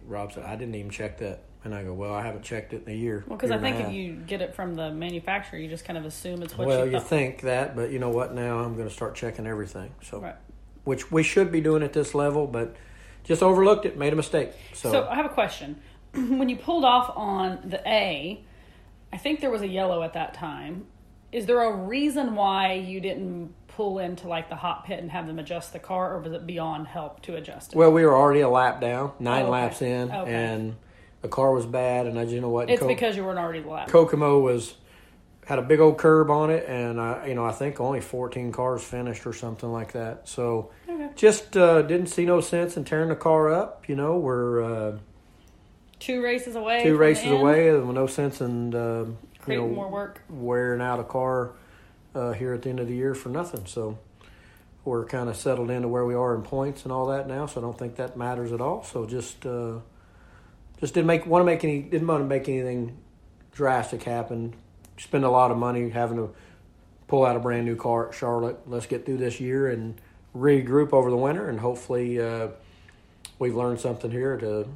Rob 0.05 0.33
said, 0.33 0.43
I 0.43 0.55
didn't 0.55 0.75
even 0.75 0.91
check 0.91 1.19
that. 1.19 1.43
And 1.63 1.75
I 1.75 1.83
go, 1.83 1.93
well, 1.93 2.13
I 2.13 2.21
haven't 2.21 2.43
checked 2.43 2.71
it 2.73 2.83
in 2.85 2.93
a 2.93 2.95
year. 2.95 3.25
Well, 3.27 3.35
because 3.35 3.51
I 3.51 3.57
think 3.57 3.77
if 3.79 3.91
you 3.91 4.13
get 4.13 4.41
it 4.41 4.55
from 4.55 4.75
the 4.75 4.91
manufacturer, 4.91 5.59
you 5.59 5.67
just 5.67 5.83
kind 5.85 5.97
of 5.97 6.05
assume 6.05 6.41
it's 6.41 6.57
what 6.57 6.67
well, 6.67 6.85
you 6.85 6.93
you 6.93 6.99
think 6.99 7.41
that, 7.41 7.75
but 7.75 7.91
you 7.91 7.99
know 7.99 8.09
what? 8.09 8.33
Now 8.33 8.59
I'm 8.59 8.75
going 8.75 8.87
to 8.87 8.93
start 8.93 9.15
checking 9.15 9.45
everything. 9.45 9.93
So, 10.01 10.19
Right. 10.21 10.35
which 10.85 11.11
we 11.11 11.23
should 11.23 11.51
be 11.51 11.59
doing 11.59 11.83
at 11.83 11.91
this 11.93 12.15
level, 12.15 12.47
but 12.47 12.75
just 13.25 13.43
overlooked 13.43 13.85
it, 13.85 13.97
made 13.97 14.13
a 14.13 14.15
mistake. 14.15 14.51
So, 14.73 14.91
So 14.91 15.07
I 15.09 15.15
have 15.15 15.25
a 15.25 15.29
question. 15.29 15.81
when 16.13 16.47
you 16.47 16.55
pulled 16.55 16.85
off 16.85 17.11
on 17.17 17.59
the 17.65 17.81
A, 17.85 18.45
I 19.13 19.17
think 19.17 19.39
there 19.41 19.49
was 19.49 19.61
a 19.61 19.67
yellow 19.67 20.03
at 20.03 20.13
that 20.13 20.33
time. 20.33 20.85
Is 21.31 21.45
there 21.45 21.61
a 21.61 21.75
reason 21.75 22.35
why 22.35 22.73
you 22.73 22.99
didn't 23.01 23.53
pull 23.67 23.99
into 23.99 24.27
like 24.27 24.49
the 24.49 24.55
hot 24.55 24.85
pit 24.85 24.99
and 24.99 25.11
have 25.11 25.27
them 25.27 25.39
adjust 25.39 25.73
the 25.73 25.79
car, 25.79 26.13
or 26.15 26.19
was 26.19 26.31
it 26.33 26.45
beyond 26.47 26.87
help 26.87 27.21
to 27.23 27.35
adjust 27.35 27.73
it? 27.73 27.77
well, 27.77 27.91
we 27.91 28.05
were 28.05 28.15
already 28.15 28.41
a 28.41 28.49
lap 28.49 28.79
down, 28.81 29.11
nine 29.19 29.43
Oh, 29.43 29.47
okay. 29.47 29.51
laps 29.51 29.81
in, 29.81 30.11
Okay. 30.11 30.33
and 30.33 30.75
the 31.21 31.27
car 31.27 31.51
was 31.53 31.65
bad. 31.65 32.05
And 32.07 32.17
I, 32.17 32.23
you 32.23 32.41
know 32.41 32.49
what? 32.49 32.69
it's 32.69 32.81
Co- 32.81 32.87
because 32.87 33.15
you 33.17 33.23
weren't 33.23 33.39
already 33.39 33.61
lap. 33.63 33.87
Kokomo 33.89 34.39
was 34.39 34.75
had 35.45 35.59
a 35.59 35.61
big 35.61 35.79
old 35.79 35.97
curb 35.97 36.29
on 36.29 36.49
it, 36.49 36.65
and 36.67 36.99
uh, 36.99 37.19
you 37.25 37.33
know 37.35 37.45
I 37.45 37.51
think 37.51 37.79
only 37.79 38.01
14 38.01 38.51
cars 38.51 38.83
finished 38.83 39.25
or 39.25 39.33
something 39.33 39.71
like 39.71 39.93
that. 39.93 40.27
So 40.27 40.71
Okay. 40.89 41.09
just 41.15 41.55
uh, 41.57 41.81
didn't 41.83 42.07
see 42.07 42.25
no 42.25 42.41
sense 42.41 42.77
in 42.77 42.83
tearing 42.85 43.09
the 43.09 43.15
car 43.15 43.51
up. 43.53 43.87
You 43.89 43.95
know 43.95 44.17
we're 44.17 44.63
uh, 44.63 44.97
Two 45.99 46.21
races 46.21 46.55
away. 46.55 46.83
two 46.83 46.97
races 46.97 47.31
away, 47.31 47.69
and 47.69 47.93
no 47.93 48.07
sense 48.07 48.41
in 48.41 48.73
uh, 48.73 49.05
you 49.05 49.17
Creating 49.39 49.69
know 49.69 49.75
more 49.75 49.89
work. 49.89 50.21
wearing 50.29 50.81
out 50.81 50.99
a 50.99 51.03
car 51.03 51.53
uh, 52.13 52.33
here 52.33 52.53
at 52.53 52.61
the 52.61 52.69
end 52.69 52.79
of 52.79 52.87
the 52.87 52.95
year 52.95 53.15
for 53.15 53.29
nothing. 53.29 53.65
So 53.65 53.97
we're 54.85 55.05
kind 55.05 55.29
of 55.29 55.35
settled 55.35 55.69
into 55.69 55.87
where 55.87 56.05
we 56.05 56.15
are 56.15 56.35
in 56.35 56.43
points 56.43 56.83
and 56.83 56.91
all 56.91 57.07
that 57.07 57.27
now. 57.27 57.45
So 57.45 57.59
I 57.59 57.63
don't 57.63 57.77
think 57.77 57.95
that 57.95 58.15
matters 58.15 58.51
at 58.51 58.61
all. 58.61 58.83
So 58.83 59.05
just 59.05 59.45
uh, 59.45 59.79
just 60.79 60.93
didn't 60.93 61.07
make 61.07 61.25
want 61.25 61.41
to 61.41 61.45
make 61.45 61.63
any 61.63 61.81
didn't 61.81 62.07
want 62.07 62.21
to 62.21 62.27
make 62.27 62.47
anything 62.47 62.97
drastic 63.51 64.03
happen. 64.03 64.53
Spend 64.97 65.23
a 65.23 65.29
lot 65.29 65.51
of 65.51 65.57
money 65.57 65.89
having 65.89 66.17
to 66.17 66.33
pull 67.07 67.25
out 67.25 67.35
a 67.35 67.39
brand 67.39 67.65
new 67.65 67.75
car 67.75 68.09
at 68.09 68.13
Charlotte. 68.13 68.59
Let's 68.67 68.85
get 68.85 69.05
through 69.05 69.17
this 69.17 69.39
year 69.39 69.69
and 69.69 69.99
regroup 70.35 70.93
over 70.93 71.09
the 71.09 71.17
winter, 71.17 71.49
and 71.49 71.59
hopefully 71.59 72.21
uh, 72.21 72.49
we've 73.39 73.55
learned 73.55 73.79
something 73.79 74.11
here 74.11 74.37
to 74.37 74.67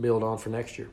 build 0.00 0.22
on 0.22 0.38
for 0.38 0.50
next 0.50 0.78
year. 0.78 0.88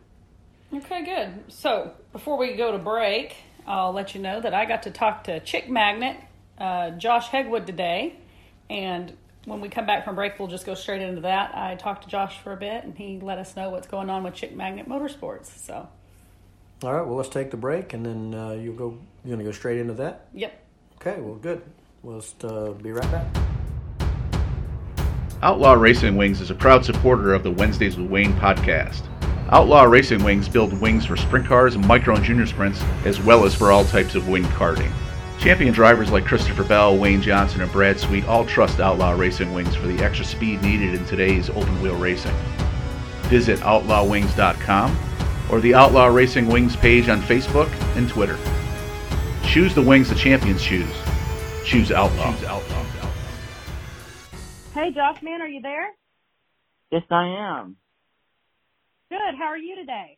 Okay, 0.74 1.04
good. 1.04 1.52
So 1.54 1.92
before 2.12 2.38
we 2.38 2.56
go 2.56 2.72
to 2.72 2.78
break, 2.80 3.36
I'll 3.68 3.94
let 3.94 4.16
you 4.16 4.22
know 4.22 4.42
that 4.42 4.54
I 4.54 4.66
got 4.66 4.84
to 4.84 4.92
talk 4.92 5.26
to 5.26 5.40
Chick 5.40 5.70
Magnet, 5.70 6.18
uh, 6.58 6.92
Josh 6.92 7.30
Hegwood 7.30 7.66
today, 7.66 8.16
and 8.70 9.16
when 9.46 9.62
we 9.62 9.70
come 9.70 9.86
back 9.86 10.06
from 10.06 10.16
break, 10.16 10.40
we'll 10.40 10.48
just 10.48 10.66
go 10.66 10.74
straight 10.74 11.02
into 11.02 11.22
that. 11.22 11.56
I 11.56 11.76
talked 11.76 12.04
to 12.04 12.10
Josh 12.10 12.40
for 12.40 12.54
a 12.54 12.58
bit, 12.58 12.84
and 12.86 12.98
he 12.98 13.20
let 13.20 13.38
us 13.38 13.56
know 13.56 13.70
what's 13.70 13.88
going 13.88 14.10
on 14.10 14.24
with 14.24 14.34
Chick 14.34 14.56
Magnet 14.56 14.88
Motorsports. 14.88 15.46
So, 15.58 15.88
All 16.84 16.94
right, 16.94 17.06
well 17.06 17.18
let's 17.18 17.30
take 17.30 17.52
the 17.52 17.58
break, 17.58 17.94
and 17.94 18.06
then 18.06 18.34
uh, 18.34 18.52
you'll 18.54 18.76
go. 18.76 18.98
You're 19.24 19.36
gonna 19.36 19.44
go 19.44 19.52
straight 19.52 19.80
into 19.80 19.94
that. 19.96 20.28
yep. 20.34 20.60
Okay, 21.02 21.20
well, 21.20 21.36
good. 21.36 21.62
We'll 22.02 22.20
just 22.22 22.44
uh, 22.46 22.72
be 22.72 22.92
right 22.92 23.12
back. 23.12 23.26
Outlaw 25.44 25.74
Racing 25.74 26.16
Wings 26.16 26.40
is 26.40 26.52
a 26.52 26.56
proud 26.56 26.86
supporter 26.86 27.34
of 27.34 27.44
the 27.44 27.52
Wednesdays 27.52 27.98
with 27.98 28.10
Wayne 28.10 28.32
podcast. 28.36 29.02
Outlaw 29.50 29.84
Racing 29.84 30.24
Wings 30.24 30.48
build 30.48 30.80
wings 30.80 31.06
for 31.06 31.18
sprint 31.18 31.46
cars 31.46 31.78
micro 31.78 32.16
and 32.16 32.24
junior 32.24 32.46
sprints, 32.46 32.82
as 33.04 33.20
well 33.20 33.44
as 33.44 33.54
for 33.54 33.70
all 33.70 33.84
types 33.84 34.16
of 34.16 34.30
wing 34.30 34.46
karting. 34.46 34.90
Champion 35.38 35.74
drivers 35.74 36.12
like 36.12 36.24
Christopher 36.24 36.64
Bell, 36.64 36.96
Wayne 36.96 37.22
Johnson, 37.22 37.60
and 37.60 37.70
Brad 37.74 38.00
Sweet 38.00 38.24
all 38.24 38.46
trust 38.46 38.80
Outlaw 38.80 39.12
Racing 39.12 39.54
Wings 39.54 39.76
for 39.76 39.86
the 39.86 40.02
extra 40.02 40.26
speed 40.26 40.62
needed 40.62 40.96
in 40.96 41.04
today's 41.04 41.50
open 41.50 41.82
wheel 41.82 41.98
racing. 41.98 42.34
Visit 43.24 43.60
outlawwings.com 43.60 44.98
or 45.52 45.60
the 45.60 45.76
Outlaw 45.76 46.06
Racing 46.06 46.48
Wings 46.48 46.78
page 46.78 47.10
on 47.10 47.22
Facebook 47.22 47.70
and 47.98 48.08
Twitter. 48.08 48.38
Choose 49.44 49.76
the 49.76 49.82
wings 49.82 50.08
the 50.08 50.16
champions 50.16 50.64
choose. 50.64 50.88
choose 51.66 51.92
Outlaw. 51.92 52.32
Choose 52.32 52.46
Outlaw. 52.46 52.73
Hey, 54.74 54.90
Josh, 54.92 55.22
man, 55.22 55.40
are 55.40 55.48
you 55.48 55.62
there? 55.62 55.92
Yes, 56.92 57.04
I 57.12 57.60
am. 57.60 57.78
Good. 59.08 59.38
How 59.38 59.46
are 59.46 59.58
you 59.58 59.76
today? 59.76 60.18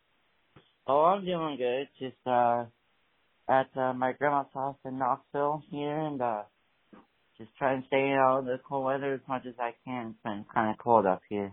Oh, 0.88 1.02
I'm 1.02 1.26
doing 1.26 1.58
good. 1.58 1.90
Just 2.00 2.16
uh, 2.26 2.64
at 3.50 3.68
uh, 3.76 3.92
my 3.92 4.14
grandma's 4.14 4.48
house 4.54 4.78
in 4.86 4.98
Knoxville 4.98 5.62
here, 5.70 6.00
and 6.00 6.22
uh, 6.22 6.44
just 7.38 7.50
trying 7.58 7.82
to 7.82 7.88
stay 7.88 8.16
out 8.18 8.40
of 8.40 8.46
the 8.46 8.62
cold 8.66 8.86
weather 8.86 9.14
as 9.14 9.20
much 9.28 9.46
as 9.46 9.56
I 9.60 9.72
can. 9.84 10.12
It's 10.12 10.24
been 10.24 10.46
kind 10.54 10.72
of 10.72 10.78
cold 10.78 11.06
up 11.06 11.22
here. 11.28 11.52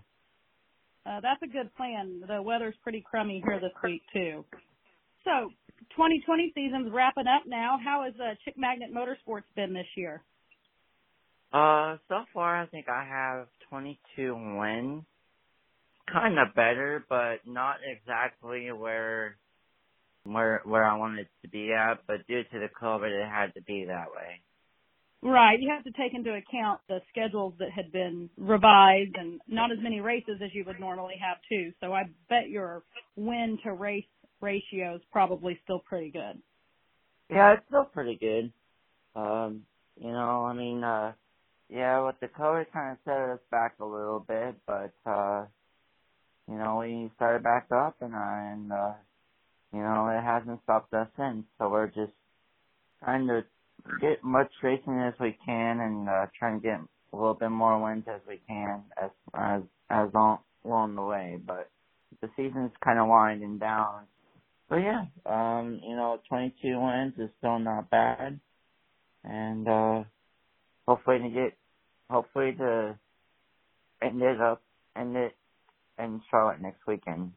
Uh, 1.04 1.18
that's 1.20 1.42
a 1.42 1.48
good 1.48 1.74
plan. 1.74 2.22
The 2.28 2.40
weather's 2.40 2.76
pretty 2.84 3.04
crummy 3.04 3.42
here 3.44 3.58
this 3.58 3.72
week 3.82 4.02
too. 4.12 4.44
So, 5.24 5.50
2020 5.96 6.52
season's 6.54 6.92
wrapping 6.92 7.26
up 7.26 7.42
now. 7.48 7.80
How 7.84 8.04
has 8.04 8.14
uh, 8.20 8.34
Chick 8.44 8.54
Magnet 8.56 8.90
Motorsports 8.94 9.50
been 9.56 9.72
this 9.72 9.86
year? 9.96 10.22
Uh, 11.52 11.98
so 12.08 12.24
far 12.32 12.62
I 12.62 12.66
think 12.66 12.88
I 12.88 13.04
have 13.04 13.46
22 13.68 14.34
wins. 14.58 15.04
Kind 16.12 16.38
of 16.38 16.54
better, 16.54 17.04
but 17.08 17.46
not 17.46 17.76
exactly 17.86 18.70
where 18.72 19.36
where 20.24 20.60
where 20.64 20.84
I 20.84 20.96
wanted 20.96 21.28
to 21.42 21.48
be 21.48 21.72
at. 21.72 22.00
But 22.06 22.26
due 22.26 22.42
to 22.42 22.58
the 22.58 22.68
COVID, 22.80 23.08
it 23.08 23.28
had 23.28 23.54
to 23.54 23.62
be 23.62 23.84
that 23.86 24.06
way. 24.14 24.40
Right. 25.22 25.60
You 25.60 25.70
have 25.70 25.84
to 25.84 25.92
take 25.92 26.14
into 26.14 26.30
account 26.34 26.80
the 26.88 27.00
schedules 27.10 27.54
that 27.60 27.70
had 27.70 27.92
been 27.92 28.28
revised 28.36 29.14
and 29.14 29.40
not 29.46 29.70
as 29.70 29.78
many 29.80 30.00
races 30.00 30.40
as 30.44 30.50
you 30.52 30.64
would 30.66 30.80
normally 30.80 31.14
have 31.24 31.38
too. 31.48 31.72
So 31.80 31.92
I 31.92 32.04
bet 32.28 32.48
your 32.48 32.82
win 33.16 33.58
to 33.64 33.72
race 33.72 34.04
ratio 34.40 34.96
is 34.96 35.02
probably 35.12 35.58
still 35.62 35.80
pretty 35.88 36.10
good. 36.10 36.42
Yeah, 37.30 37.54
it's 37.54 37.62
still 37.68 37.84
pretty 37.84 38.16
good. 38.20 38.52
Um, 39.14 39.62
you 39.96 40.10
know, 40.10 40.44
I 40.44 40.54
mean, 40.54 40.82
uh, 40.82 41.12
yeah, 41.72 42.04
with 42.04 42.16
the 42.20 42.28
COVID 42.28 42.66
kind 42.72 42.92
of 42.92 42.98
set 43.04 43.30
us 43.30 43.38
back 43.50 43.76
a 43.80 43.84
little 43.84 44.20
bit, 44.20 44.56
but, 44.66 44.92
uh, 45.06 45.46
you 46.46 46.58
know, 46.58 46.78
we 46.80 47.10
started 47.16 47.42
back 47.42 47.68
up 47.74 47.96
and, 48.02 48.14
uh, 48.14 48.18
and, 48.18 48.72
uh, 48.72 48.92
you 49.72 49.80
know, 49.80 50.08
it 50.08 50.22
hasn't 50.22 50.62
stopped 50.64 50.92
us 50.92 51.08
since. 51.16 51.44
So 51.58 51.70
we're 51.70 51.86
just 51.86 52.12
trying 53.02 53.26
to 53.28 53.44
get 54.02 54.22
much 54.22 54.50
racing 54.62 54.98
as 55.00 55.14
we 55.18 55.36
can 55.46 55.80
and, 55.80 56.08
uh, 56.08 56.26
trying 56.38 56.60
to 56.60 56.62
get 56.62 56.80
a 57.12 57.16
little 57.16 57.34
bit 57.34 57.50
more 57.50 57.82
wins 57.82 58.04
as 58.06 58.20
we 58.28 58.40
can 58.46 58.82
as, 59.02 59.10
as, 59.32 59.62
as 59.88 60.08
long, 60.12 60.40
along 60.66 60.94
the 60.94 61.02
way. 61.02 61.38
But 61.44 61.70
the 62.20 62.28
season's 62.36 62.72
kind 62.84 62.98
of 62.98 63.08
winding 63.08 63.56
down. 63.56 64.02
But 64.68 64.76
yeah, 64.76 65.06
um, 65.24 65.80
you 65.82 65.96
know, 65.96 66.20
22 66.28 66.78
wins 66.78 67.14
is 67.18 67.30
still 67.38 67.58
not 67.58 67.88
bad. 67.88 68.38
And, 69.24 69.66
uh, 69.66 70.04
hopefully 70.86 71.18
to 71.20 71.28
get, 71.30 71.54
hopefully 72.12 72.52
to 72.58 72.98
end 74.02 74.22
it 74.22 74.40
up, 74.40 74.62
end 74.96 75.16
it 75.16 75.34
in 75.98 76.20
Charlotte 76.30 76.60
next 76.60 76.86
weekend. 76.86 77.32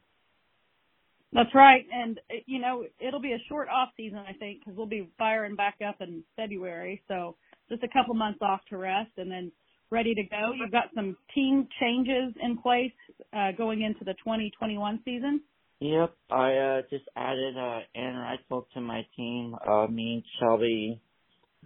That's 1.32 1.54
right, 1.54 1.84
and 1.92 2.20
you 2.46 2.60
know 2.60 2.84
it'll 3.00 3.20
be 3.20 3.32
a 3.32 3.42
short 3.48 3.68
off 3.68 3.88
season, 3.96 4.18
I 4.18 4.32
think, 4.34 4.60
because 4.60 4.76
we'll 4.76 4.86
be 4.86 5.10
firing 5.18 5.56
back 5.56 5.78
up 5.86 5.96
in 6.00 6.22
February. 6.36 7.02
So 7.08 7.36
just 7.68 7.82
a 7.82 7.88
couple 7.88 8.14
months 8.14 8.38
off 8.42 8.60
to 8.70 8.76
rest, 8.76 9.10
and 9.16 9.30
then 9.30 9.50
ready 9.90 10.14
to 10.14 10.22
go. 10.22 10.52
You've 10.58 10.72
got 10.72 10.84
some 10.94 11.16
team 11.34 11.68
changes 11.80 12.34
in 12.40 12.58
place 12.58 12.92
uh, 13.36 13.52
going 13.56 13.82
into 13.82 14.04
the 14.04 14.14
2021 14.14 15.00
season. 15.04 15.40
Yep, 15.80 16.14
I 16.30 16.52
uh, 16.52 16.82
just 16.88 17.04
added 17.16 17.56
uh, 17.58 17.80
Aaron 17.94 18.16
Reutzel 18.16 18.64
to 18.74 18.80
my 18.80 19.02
team. 19.16 19.54
Uh, 19.68 19.86
me 19.88 20.14
and 20.14 20.22
Shelby 20.40 21.00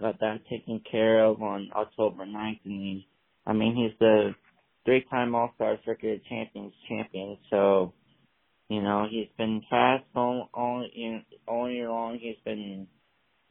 got 0.01 0.21
that 0.21 0.41
taken 0.49 0.81
care 0.91 1.25
of 1.25 1.43
on 1.43 1.71
October 1.75 2.25
9th, 2.25 2.61
and 2.65 2.81
he, 2.81 3.07
I 3.47 3.53
mean, 3.53 3.77
he's 3.77 3.99
the 3.99 4.35
three-time 4.85 5.35
All-Star 5.35 5.79
Circuit 5.85 6.23
Champions 6.29 6.73
champion, 6.89 7.37
so 7.51 7.93
you 8.69 8.83
know 8.83 9.07
he's 9.11 9.29
been 9.37 9.63
fast 9.69 10.05
all 10.15 10.49
all, 10.55 10.87
all 11.47 11.71
year 11.71 11.91
long. 11.91 12.19
He's 12.21 12.37
been 12.45 12.87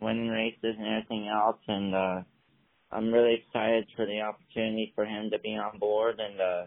winning 0.01 0.29
races 0.29 0.75
and 0.77 0.87
everything 0.87 1.27
else, 1.27 1.59
and 1.67 1.93
uh, 1.93 2.21
I'm 2.91 3.11
really 3.11 3.43
excited 3.45 3.87
for 3.95 4.05
the 4.05 4.21
opportunity 4.21 4.91
for 4.95 5.05
him 5.05 5.29
to 5.31 5.39
be 5.39 5.49
on 5.49 5.77
board, 5.77 6.19
and 6.19 6.39
uh, 6.39 6.63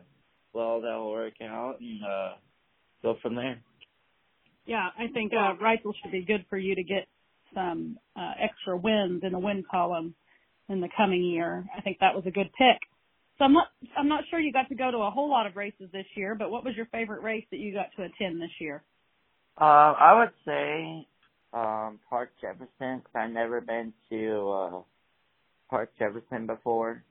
well, 0.52 0.80
that'll 0.80 1.10
work 1.10 1.34
out, 1.42 1.80
and 1.80 2.00
uh, 2.04 2.32
go 3.02 3.16
from 3.22 3.34
there. 3.34 3.58
Yeah, 4.64 4.88
I 4.96 5.08
think 5.12 5.32
uh, 5.32 5.54
Reutzel 5.60 5.94
should 6.00 6.12
be 6.12 6.24
good 6.24 6.44
for 6.48 6.56
you 6.56 6.74
to 6.76 6.84
get 6.84 7.08
some 7.54 7.99
uh, 8.16 8.32
extra 8.42 8.76
wins 8.76 9.23
in 9.25 9.32
the 9.32 9.38
win 9.38 9.64
column 9.71 10.14
in 10.68 10.80
the 10.80 10.88
coming 10.97 11.23
year. 11.23 11.64
I 11.76 11.80
think 11.80 11.99
that 12.00 12.14
was 12.14 12.25
a 12.26 12.30
good 12.30 12.50
pick. 12.56 12.80
So 13.38 13.44
I'm 13.44 13.52
not 13.52 13.68
I'm 13.97 14.09
not 14.09 14.25
sure 14.30 14.38
you 14.38 14.52
got 14.52 14.68
to 14.68 14.75
go 14.75 14.90
to 14.90 14.99
a 14.99 15.11
whole 15.11 15.30
lot 15.30 15.47
of 15.47 15.56
races 15.56 15.88
this 15.92 16.06
year, 16.14 16.35
but 16.35 16.50
what 16.50 16.64
was 16.64 16.76
your 16.76 16.87
favorite 16.87 17.23
race 17.23 17.44
that 17.50 17.59
you 17.59 17.73
got 17.73 17.87
to 17.97 18.02
attend 18.02 18.40
this 18.40 18.50
year? 18.61 18.82
Uh, 19.61 19.64
I 19.64 20.18
would 20.18 20.32
say 20.44 21.06
um, 21.52 21.99
Park 22.09 22.32
Jefferson. 22.40 22.68
Cause 23.02 23.14
I've 23.14 23.30
never 23.30 23.61
been 23.61 23.92
to 24.11 24.50
uh, 24.50 24.80
Park 25.68 25.90
Jefferson 25.99 26.47
before. 26.47 27.02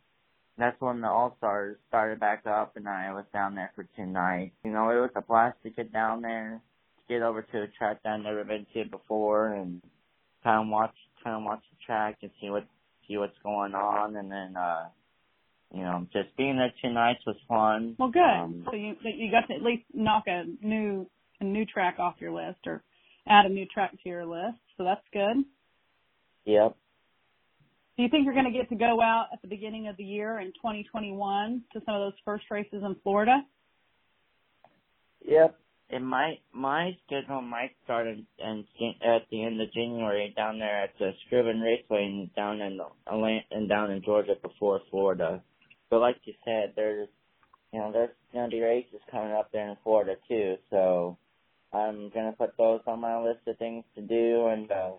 That's 0.58 0.80
when 0.80 1.02
the 1.02 1.08
All 1.08 1.36
Stars 1.38 1.78
started 1.88 2.20
back 2.20 2.46
up, 2.46 2.76
and 2.76 2.88
I 2.88 3.14
was 3.14 3.26
down 3.34 3.56
there 3.56 3.72
for 3.76 3.88
two 3.96 4.06
nights. 4.06 4.54
You 4.64 4.72
know, 4.72 4.90
it 4.90 5.00
was 5.00 5.12
a 5.16 5.22
blast 5.22 5.58
to 5.64 5.70
get 5.70 5.94
down 5.94 6.22
there, 6.22 6.62
to 6.98 7.14
get 7.14 7.24
over 7.24 7.42
to 7.42 7.62
a 7.64 7.68
track 7.78 8.04
that 8.04 8.14
I've 8.14 8.22
never 8.22 8.44
been 8.44 8.66
to 8.74 8.86
before, 8.90 9.54
and 9.54 9.82
kind 10.44 10.64
of 10.64 10.68
watch, 10.68 10.96
kind 11.24 11.36
of 11.36 11.44
watch 11.44 11.62
the 11.72 11.78
track 11.86 12.18
and 12.22 12.32
see 12.40 12.50
what, 12.50 12.66
see 13.08 13.18
what's 13.18 13.38
going 13.44 13.74
on, 13.74 14.16
and 14.16 14.32
then, 14.32 14.56
uh, 14.56 14.88
you 15.74 15.82
know, 15.82 16.06
just 16.12 16.36
being 16.38 16.58
there 16.58 16.74
two 16.82 16.92
nights 16.94 17.22
was 17.26 17.38
fun. 17.48 17.96
Well, 17.98 18.10
good. 18.10 18.20
Um, 18.22 18.64
so 18.66 18.76
you 18.76 18.96
you 19.04 19.32
got 19.32 19.48
to 19.48 19.54
at 19.54 19.62
least 19.62 19.84
knock 19.94 20.24
a 20.28 20.44
new 20.62 21.08
a 21.40 21.44
new 21.44 21.66
track 21.66 21.98
off 21.98 22.16
your 22.20 22.32
list, 22.32 22.60
or 22.66 22.84
add 23.28 23.46
a 23.46 23.50
new 23.50 23.66
track 23.66 23.92
to 23.92 24.10
your 24.10 24.26
list. 24.26 24.60
So 24.78 24.84
that's 24.84 25.06
good. 25.14 25.46
Yep. 26.46 26.76
Do 27.98 28.04
you 28.04 28.10
think 28.10 28.26
you're 28.26 28.34
going 28.34 28.52
to 28.52 28.58
get 28.58 28.70
to 28.70 28.76
go 28.76 29.02
out 29.02 29.28
at 29.32 29.42
the 29.42 29.48
beginning 29.48 29.88
of 29.88 29.98
the 29.98 30.04
year 30.04 30.40
in 30.40 30.48
2021 30.48 31.64
to 31.74 31.82
some 31.86 31.96
of 31.96 32.02
those 32.02 32.20
first 32.26 32.46
races 32.50 32.82
in 32.84 32.96
Florida? 33.04 33.42
Yep. 35.26 35.56
It 35.92 36.02
might 36.02 36.40
my 36.54 36.98
schedule 37.06 37.42
might 37.42 37.72
start 37.84 38.08
in, 38.08 38.26
in, 38.40 38.66
at 39.04 39.24
the 39.30 39.44
end 39.44 39.60
of 39.60 39.74
January 39.74 40.34
down 40.38 40.58
there 40.58 40.84
at 40.84 40.92
the 40.98 41.12
Screven 41.26 41.62
Raceway 41.62 42.06
and 42.06 42.34
down 42.34 42.62
in 42.62 42.80
Atlanta 43.06 43.42
and 43.52 43.68
down 43.68 43.92
in 43.92 44.02
Georgia 44.02 44.36
before 44.42 44.80
Florida. 44.90 45.44
But 45.90 46.00
like 46.00 46.16
you 46.24 46.34
said, 46.46 46.74
there's 46.78 47.10
you 47.74 47.80
know 47.80 47.92
there's 47.92 48.16
gonna 48.34 48.48
be 48.48 48.62
races 48.62 49.02
coming 49.12 49.34
up 49.34 49.52
there 49.52 49.70
in 49.70 49.76
Florida 49.84 50.16
too. 50.30 50.56
So 50.70 51.18
I'm 51.74 52.10
gonna 52.14 52.32
put 52.32 52.56
those 52.58 52.80
on 52.88 53.02
my 53.02 53.22
list 53.22 53.42
of 53.48 53.58
things 53.58 53.84
to 53.96 54.02
do. 54.02 54.48
And 54.48 54.72
uh, 54.72 54.92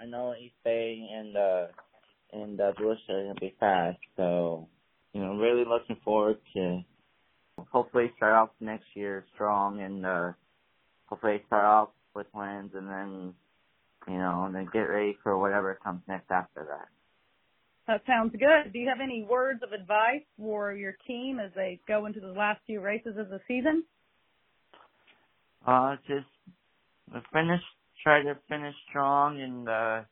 I 0.00 0.06
know 0.06 0.34
East 0.34 0.56
Bay 0.64 1.08
and 1.08 1.36
uh, 1.36 1.66
and 2.32 2.60
uh, 2.60 2.72
Volusia 2.80 3.10
are 3.10 3.22
gonna 3.22 3.34
be 3.40 3.54
fast. 3.60 3.98
So 4.16 4.66
you 5.12 5.20
know 5.20 5.36
really 5.36 5.64
looking 5.64 5.98
forward 6.04 6.38
to 6.54 6.82
hopefully 7.70 8.12
start 8.16 8.34
off 8.34 8.50
next 8.60 8.86
year 8.94 9.24
strong 9.34 9.80
and 9.80 10.04
uh 10.04 10.32
hopefully 11.06 11.42
start 11.46 11.64
off 11.64 11.88
with 12.14 12.26
wins 12.34 12.70
and 12.74 12.88
then 12.88 13.34
you 14.08 14.18
know, 14.18 14.44
and 14.44 14.54
then 14.54 14.68
get 14.72 14.80
ready 14.80 15.16
for 15.22 15.36
whatever 15.36 15.78
comes 15.82 16.00
next 16.06 16.30
after 16.30 16.64
that. 16.68 16.88
That 17.88 18.02
sounds 18.06 18.32
good. 18.32 18.72
Do 18.72 18.78
you 18.78 18.88
have 18.88 19.00
any 19.02 19.26
words 19.28 19.60
of 19.62 19.72
advice 19.72 20.22
for 20.38 20.72
your 20.72 20.96
team 21.06 21.40
as 21.40 21.50
they 21.54 21.80
go 21.88 22.06
into 22.06 22.20
the 22.20 22.28
last 22.28 22.60
few 22.66 22.80
races 22.80 23.16
of 23.18 23.28
the 23.28 23.40
season? 23.48 23.84
Uh 25.66 25.96
just 26.06 26.26
finish 27.32 27.60
try 28.02 28.22
to 28.22 28.36
finish 28.48 28.74
strong 28.88 29.40
and 29.40 29.68
uh 29.68 30.02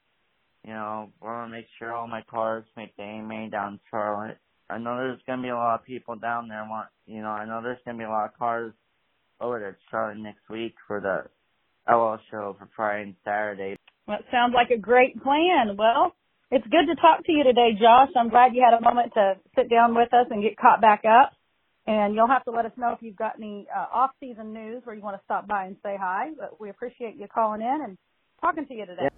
you 0.64 0.72
know, 0.72 1.10
want 1.20 1.50
to 1.50 1.56
make 1.56 1.66
sure 1.78 1.92
all 1.92 2.06
my 2.08 2.22
cars 2.22 2.64
make 2.74 2.96
the 2.96 3.02
AMA 3.02 3.50
down 3.50 3.78
Charlotte 3.90 4.38
I 4.70 4.78
know 4.78 4.96
there's 4.96 5.20
gonna 5.26 5.42
be 5.42 5.48
a 5.48 5.56
lot 5.56 5.80
of 5.80 5.84
people 5.84 6.16
down 6.16 6.48
there. 6.48 6.66
Want 6.68 6.88
you 7.06 7.22
know? 7.22 7.28
I 7.28 7.44
know 7.44 7.60
there's 7.62 7.78
gonna 7.84 7.98
be 7.98 8.04
a 8.04 8.10
lot 8.10 8.26
of 8.26 8.38
cars 8.38 8.72
over 9.40 9.58
there 9.58 9.76
starting 9.88 10.22
next 10.22 10.48
week 10.48 10.74
for 10.86 11.00
the 11.00 11.28
LL 11.92 12.18
show 12.30 12.56
for 12.58 12.68
Friday 12.74 13.02
and 13.02 13.14
Saturday. 13.24 13.76
Well, 14.06 14.18
it 14.18 14.26
sounds 14.30 14.54
like 14.54 14.70
a 14.70 14.80
great 14.80 15.22
plan. 15.22 15.76
Well, 15.76 16.14
it's 16.50 16.66
good 16.66 16.86
to 16.86 16.94
talk 17.00 17.24
to 17.26 17.32
you 17.32 17.44
today, 17.44 17.70
Josh. 17.72 18.10
I'm 18.16 18.28
glad 18.28 18.54
you 18.54 18.64
had 18.64 18.76
a 18.76 18.80
moment 18.80 19.12
to 19.14 19.34
sit 19.56 19.68
down 19.68 19.94
with 19.94 20.12
us 20.12 20.26
and 20.30 20.42
get 20.42 20.56
caught 20.56 20.80
back 20.80 21.02
up. 21.04 21.32
And 21.86 22.14
you'll 22.14 22.28
have 22.28 22.44
to 22.44 22.50
let 22.50 22.64
us 22.64 22.72
know 22.78 22.92
if 22.92 23.00
you've 23.02 23.16
got 23.16 23.36
any 23.36 23.66
uh, 23.74 23.86
off-season 23.92 24.54
news 24.54 24.80
where 24.84 24.96
you 24.96 25.02
want 25.02 25.18
to 25.18 25.24
stop 25.24 25.46
by 25.46 25.66
and 25.66 25.76
say 25.82 25.96
hi. 26.00 26.30
But 26.38 26.58
we 26.58 26.70
appreciate 26.70 27.16
you 27.16 27.26
calling 27.32 27.60
in 27.60 27.80
and 27.84 27.98
talking 28.40 28.66
to 28.66 28.74
you 28.74 28.86
today. 28.86 29.06
It's 29.06 29.14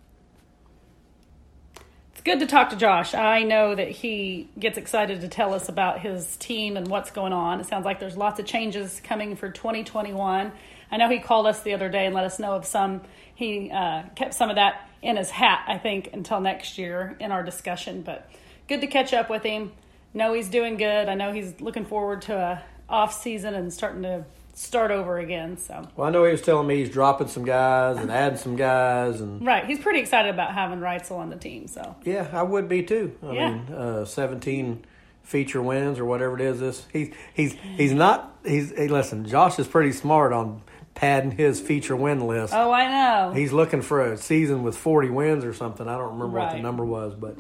good 2.27 2.41
to 2.41 2.47
talk 2.47 2.71
to 2.71 2.77
Josh. 2.77 3.15
I 3.15 3.45
know 3.45 3.73
that 3.73 3.89
he 3.89 4.49
gets 4.59 4.77
excited 4.79 5.21
to 5.21 5.29
tell 5.29 5.55
us 5.55 5.69
about 5.69 6.01
his 6.01 6.37
team 6.39 6.77
and 6.77 6.89
what's 6.89 7.13
going 7.13 7.33
on. 7.33 7.61
It 7.61 7.67
sounds 7.67 7.85
like 7.85 8.01
there's 8.01 8.17
lots 8.17 8.41
of 8.41 8.47
changes 8.47 9.01
coming 9.05 9.37
for 9.37 9.49
2021. 9.49 10.51
I 10.91 10.97
know 10.97 11.09
he 11.09 11.21
called 11.21 11.47
us 11.47 11.63
the 11.63 11.73
other 11.73 11.89
day 11.89 12.05
and 12.05 12.17
let 12.17 12.25
us 12.25 12.41
know 12.41 12.55
of 12.55 12.67
some. 12.67 13.03
He 13.37 13.71
uh, 13.71 14.03
kept 14.17 14.35
some 14.35 14.51
of 14.51 14.57
that 14.57 14.91
in 15.03 15.17
his 15.17 15.31
hat, 15.31 15.67
I 15.69 15.79
think, 15.79 16.11
until 16.13 16.41
next 16.41 16.79
year 16.79 17.17
in 17.21 17.31
our 17.31 17.45
discussion. 17.45 18.03
But 18.03 18.29
good 18.67 18.81
to 18.81 18.89
catch 18.89 19.15
up 19.15 19.31
with 19.31 19.45
him. 19.45 19.71
Know 20.13 20.33
he's 20.33 20.49
doing 20.49 20.79
good. 20.79 21.09
I 21.09 21.15
know 21.15 21.33
he's 21.33 21.61
looking 21.61 21.85
forward 21.85 22.23
to 22.23 22.37
a 22.37 22.63
off 22.89 23.23
season 23.23 23.55
and 23.55 23.73
starting 23.73 24.03
to 24.03 24.25
start 24.57 24.91
over 24.91 25.19
again. 25.19 25.57
So 25.59 25.87
Well, 25.97 26.09
I 26.09 26.11
know 26.11 26.25
he 26.25 26.33
was 26.33 26.41
telling 26.43 26.67
me 26.67 26.77
he's 26.79 26.91
dropping 26.91 27.29
some 27.29 27.45
guys 27.45 27.99
and 27.99 28.11
adding 28.11 28.39
some 28.39 28.57
guys, 28.57 29.21
and 29.21 29.47
right, 29.47 29.65
he's 29.67 29.79
pretty 29.79 30.01
excited 30.01 30.33
about 30.35 30.53
having 30.55 30.81
Reutzel 30.81 31.19
on 31.19 31.31
the 31.31 31.37
team. 31.37 31.67
So 31.69 31.95
yeah, 32.05 32.29
I 32.33 32.43
would 32.43 32.69
be 32.69 32.83
too. 32.83 33.15
I 33.23 33.33
Yeah. 33.33 33.51
mean, 33.51 33.73
uh, 33.73 34.05
seventeen 34.07 34.85
feature 35.23 35.61
wins 35.63 35.99
or 35.99 36.05
whatever 36.05 36.35
it 36.37 36.41
is. 36.41 36.59
This 36.61 36.87
he's 36.93 37.13
he's 37.35 37.53
he's 37.77 37.93
not 37.93 38.37
he's 38.45 38.73
hey, 38.75 38.89
listen. 38.89 39.25
Josh 39.27 39.59
is 39.59 39.67
pretty 39.67 39.93
smart 39.93 40.33
on 40.33 40.63
padding 40.95 41.33
his 41.33 41.61
feature 41.61 41.95
win 41.95 42.27
list. 42.27 42.55
oh, 42.55 42.73
I 42.73 42.89
know. 42.89 43.33
He's 43.35 43.53
looking 43.53 43.83
for 43.83 44.01
a 44.13 44.17
season 44.17 44.63
with 44.63 44.75
40 44.79 45.11
wins 45.11 45.45
or 45.45 45.53
something. 45.53 45.87
I 45.87 45.99
don't 45.99 46.15
remember 46.15 46.39
what 46.39 46.53
the 46.53 46.59
number 46.61 46.87
was, 46.87 47.15
but 47.15 47.37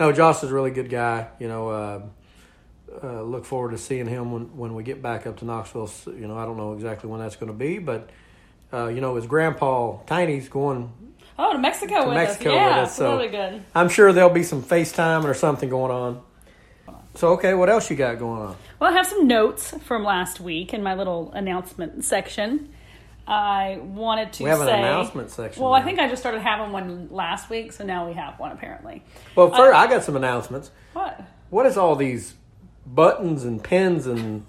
no, 0.00 0.10
Josh 0.10 0.42
is 0.42 0.50
a 0.50 0.54
really 0.54 0.70
good 0.70 0.88
guy. 0.88 1.28
You 1.38 1.46
know, 1.48 1.68
uh, 1.68 2.00
uh, 3.02 3.22
look 3.22 3.44
forward 3.44 3.72
to 3.72 3.78
seeing 3.78 4.06
him 4.06 4.32
when, 4.32 4.56
when 4.56 4.74
we 4.74 4.82
get 4.82 5.02
back 5.02 5.26
up 5.26 5.38
to 5.38 5.44
Knoxville. 5.44 5.90
You 6.06 6.26
know, 6.28 6.36
I 6.36 6.44
don't 6.44 6.56
know 6.56 6.74
exactly 6.74 7.10
when 7.10 7.20
that's 7.20 7.36
going 7.36 7.52
to 7.52 7.58
be, 7.58 7.78
but 7.78 8.10
uh, 8.72 8.88
you 8.88 9.00
know, 9.00 9.16
his 9.16 9.26
grandpa 9.26 9.98
Tiny's 10.06 10.48
going. 10.48 10.92
oh, 11.38 11.52
to 11.52 11.58
Mexico 11.58 12.06
with 12.08 12.14
Mexico 12.14 12.50
us. 12.50 12.54
Yeah, 12.54 12.68
with 12.80 12.88
us, 12.88 12.96
so- 12.96 13.16
really 13.16 13.28
good. 13.28 13.62
I'm 13.74 13.88
sure 13.88 14.12
there'll 14.12 14.30
be 14.30 14.42
some 14.42 14.62
FaceTime 14.62 15.24
or 15.24 15.34
something 15.34 15.68
going 15.68 15.90
on. 15.90 16.22
So, 17.16 17.34
okay, 17.34 17.54
what 17.54 17.70
else 17.70 17.88
you 17.90 17.96
got 17.96 18.18
going 18.18 18.42
on? 18.42 18.56
Well, 18.80 18.90
I 18.90 18.96
have 18.96 19.06
some 19.06 19.28
notes 19.28 19.72
from 19.84 20.02
last 20.02 20.40
week 20.40 20.74
in 20.74 20.82
my 20.82 20.94
little 20.94 21.30
announcement 21.32 22.04
section. 22.04 22.70
I 23.26 23.78
wanted 23.80 24.32
to 24.34 24.42
We 24.44 24.50
have 24.50 24.60
an 24.60 24.66
say, 24.66 24.78
announcement 24.78 25.30
section 25.30 25.62
Well, 25.62 25.72
I 25.72 25.80
think 25.82 25.98
I 26.00 26.08
just 26.08 26.20
started 26.20 26.42
having 26.42 26.72
one 26.72 27.08
last 27.10 27.48
week, 27.48 27.72
so 27.72 27.84
now 27.84 28.06
we 28.06 28.14
have 28.14 28.38
one 28.40 28.50
apparently. 28.50 29.02
Well, 29.36 29.50
first, 29.50 29.76
I 29.76 29.86
got 29.86 30.02
some 30.02 30.16
announcements. 30.16 30.72
What? 30.92 31.22
What 31.50 31.66
is 31.66 31.76
all 31.76 31.94
these 31.94 32.34
buttons 32.86 33.44
and 33.44 33.62
pins 33.62 34.06
and 34.06 34.46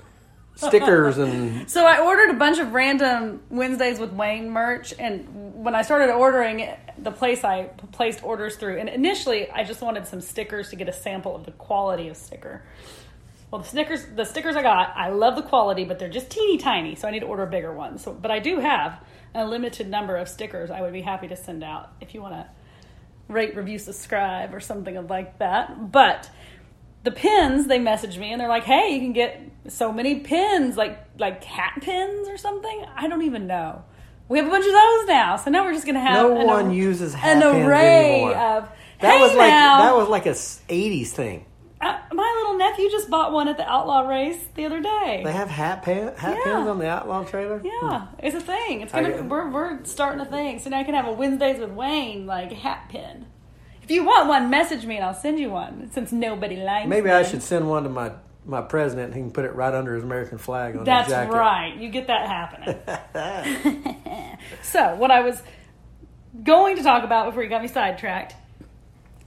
stickers 0.55 1.17
and 1.17 1.69
So 1.69 1.85
I 1.85 1.99
ordered 1.99 2.29
a 2.29 2.37
bunch 2.37 2.59
of 2.59 2.73
random 2.73 3.41
Wednesdays 3.49 3.99
with 3.99 4.11
Wayne 4.11 4.49
merch, 4.49 4.93
and 4.97 5.63
when 5.63 5.75
I 5.75 5.81
started 5.81 6.11
ordering, 6.13 6.69
the 6.97 7.11
place 7.11 7.43
I 7.43 7.63
placed 7.91 8.23
orders 8.23 8.55
through, 8.55 8.79
and 8.79 8.89
initially 8.89 9.49
I 9.49 9.63
just 9.63 9.81
wanted 9.81 10.07
some 10.07 10.21
stickers 10.21 10.69
to 10.69 10.75
get 10.75 10.89
a 10.89 10.93
sample 10.93 11.35
of 11.35 11.45
the 11.45 11.51
quality 11.51 12.07
of 12.07 12.17
sticker. 12.17 12.63
Well, 13.51 13.61
the 13.61 13.67
stickers, 13.67 14.05
the 14.05 14.25
stickers 14.25 14.55
I 14.55 14.63
got, 14.63 14.93
I 14.95 15.09
love 15.09 15.35
the 15.35 15.43
quality, 15.43 15.85
but 15.85 15.99
they're 15.99 16.09
just 16.09 16.29
teeny 16.29 16.57
tiny, 16.57 16.95
so 16.95 17.07
I 17.07 17.11
need 17.11 17.19
to 17.19 17.27
order 17.27 17.45
bigger 17.45 17.73
one. 17.73 17.97
So, 17.97 18.11
but 18.11 18.31
I 18.31 18.39
do 18.39 18.59
have 18.59 18.99
a 19.33 19.45
limited 19.45 19.87
number 19.87 20.15
of 20.15 20.27
stickers. 20.27 20.71
I 20.71 20.81
would 20.81 20.93
be 20.93 21.01
happy 21.01 21.27
to 21.27 21.35
send 21.35 21.63
out 21.63 21.91
if 22.01 22.13
you 22.13 22.21
want 22.21 22.33
to 22.33 22.47
rate, 23.27 23.55
review, 23.55 23.79
subscribe, 23.79 24.53
or 24.53 24.59
something 24.59 25.07
like 25.07 25.39
that. 25.39 25.91
But 25.91 26.29
the 27.05 27.11
pins, 27.11 27.67
they 27.67 27.79
messaged 27.79 28.17
me 28.17 28.31
and 28.31 28.41
they're 28.41 28.49
like, 28.49 28.63
"Hey, 28.65 28.89
you 28.93 28.99
can 28.99 29.13
get 29.13 29.41
so 29.69 29.91
many 29.93 30.19
pins, 30.19 30.75
like 30.75 30.99
like 31.17 31.43
hat 31.43 31.79
pins 31.81 32.27
or 32.27 32.37
something." 32.37 32.85
I 32.95 33.07
don't 33.07 33.21
even 33.23 33.47
know. 33.47 33.83
We 34.27 34.39
have 34.39 34.47
a 34.47 34.49
bunch 34.51 34.65
of 34.65 34.73
those 34.73 35.07
now, 35.07 35.37
so 35.37 35.51
now 35.51 35.63
we're 35.63 35.73
just 35.73 35.85
gonna 35.85 35.99
have 36.01 36.15
No 36.15 36.35
an, 36.37 36.47
one 36.47 36.65
ar- 36.67 36.73
uses 36.73 37.13
hat 37.13 37.37
an 37.37 37.43
array 37.65 38.13
anymore. 38.23 38.35
of. 38.35 38.69
that 39.01 39.13
hey 39.15 39.21
was 39.21 39.33
like 39.35 39.49
that 39.51 39.95
was 39.95 40.09
like 40.09 40.25
a 40.25 40.31
80s 40.31 41.09
thing. 41.09 41.45
uh, 41.79 41.99
my 42.11 42.33
little 42.39 42.57
nephew 42.57 42.89
just 42.89 43.07
bought 43.09 43.31
one 43.33 43.47
at 43.47 43.57
the 43.57 43.69
outlaw 43.69 44.01
race 44.07 44.43
the 44.55 44.65
other 44.65 44.81
day. 44.81 45.21
They 45.23 45.31
have 45.31 45.49
hat 45.49 45.83
pan, 45.83 46.15
hat 46.15 46.37
Yeah. 46.37 46.43
pins 46.55 46.67
on 46.67 46.79
the 46.79 46.89
outlaw 46.89 47.23
trailer. 47.23 47.61
yeah, 47.63 48.07
it's 48.17 48.35
a 48.35 48.41
thing. 48.41 48.81
It's 48.81 48.91
gonna 48.91 49.21
we're 49.23 49.47
we're 49.51 49.83
starting 49.85 50.21
a 50.21 50.25
thing. 50.25 50.57
So 50.57 50.71
now 50.71 50.79
I 50.79 50.83
can 50.83 50.95
have 50.95 51.05
a 51.07 51.11
Wednesdays 51.11 51.59
with 51.59 51.69
Wayne 51.71 52.25
like 52.25 52.51
hat 52.51 52.89
pin. 52.89 53.27
If 53.85 53.91
you 53.91 54.03
want 54.03 54.27
one, 54.27 54.49
message 54.49 54.83
me 54.83 54.95
and 54.95 55.05
I'll 55.05 55.13
send 55.13 55.39
you 55.39 55.51
one. 55.51 55.91
Since 55.91 56.11
nobody 56.11 56.55
likes. 56.55 56.89
Maybe 56.89 57.11
I 57.11 57.21
should 57.21 57.43
send 57.43 57.69
one 57.69 57.83
to 57.83 57.89
my 57.89 58.13
my 58.43 58.61
president. 58.61 59.09
And 59.09 59.15
he 59.15 59.21
can 59.21 59.31
put 59.31 59.45
it 59.45 59.53
right 59.53 59.75
under 59.75 59.93
his 59.93 60.03
American 60.03 60.39
flag 60.39 60.75
on 60.75 60.85
That's 60.85 61.05
his 61.05 61.13
jacket. 61.13 61.33
right. 61.33 61.77
You 61.77 61.89
get 61.89 62.07
that 62.07 62.27
happening. 62.27 62.79
so, 64.63 64.95
what 64.95 65.11
I 65.11 65.21
was 65.21 65.39
going 66.43 66.77
to 66.77 66.83
talk 66.83 67.03
about 67.03 67.27
before 67.27 67.43
you 67.43 67.49
got 67.49 67.61
me 67.61 67.67
sidetracked 67.67 68.35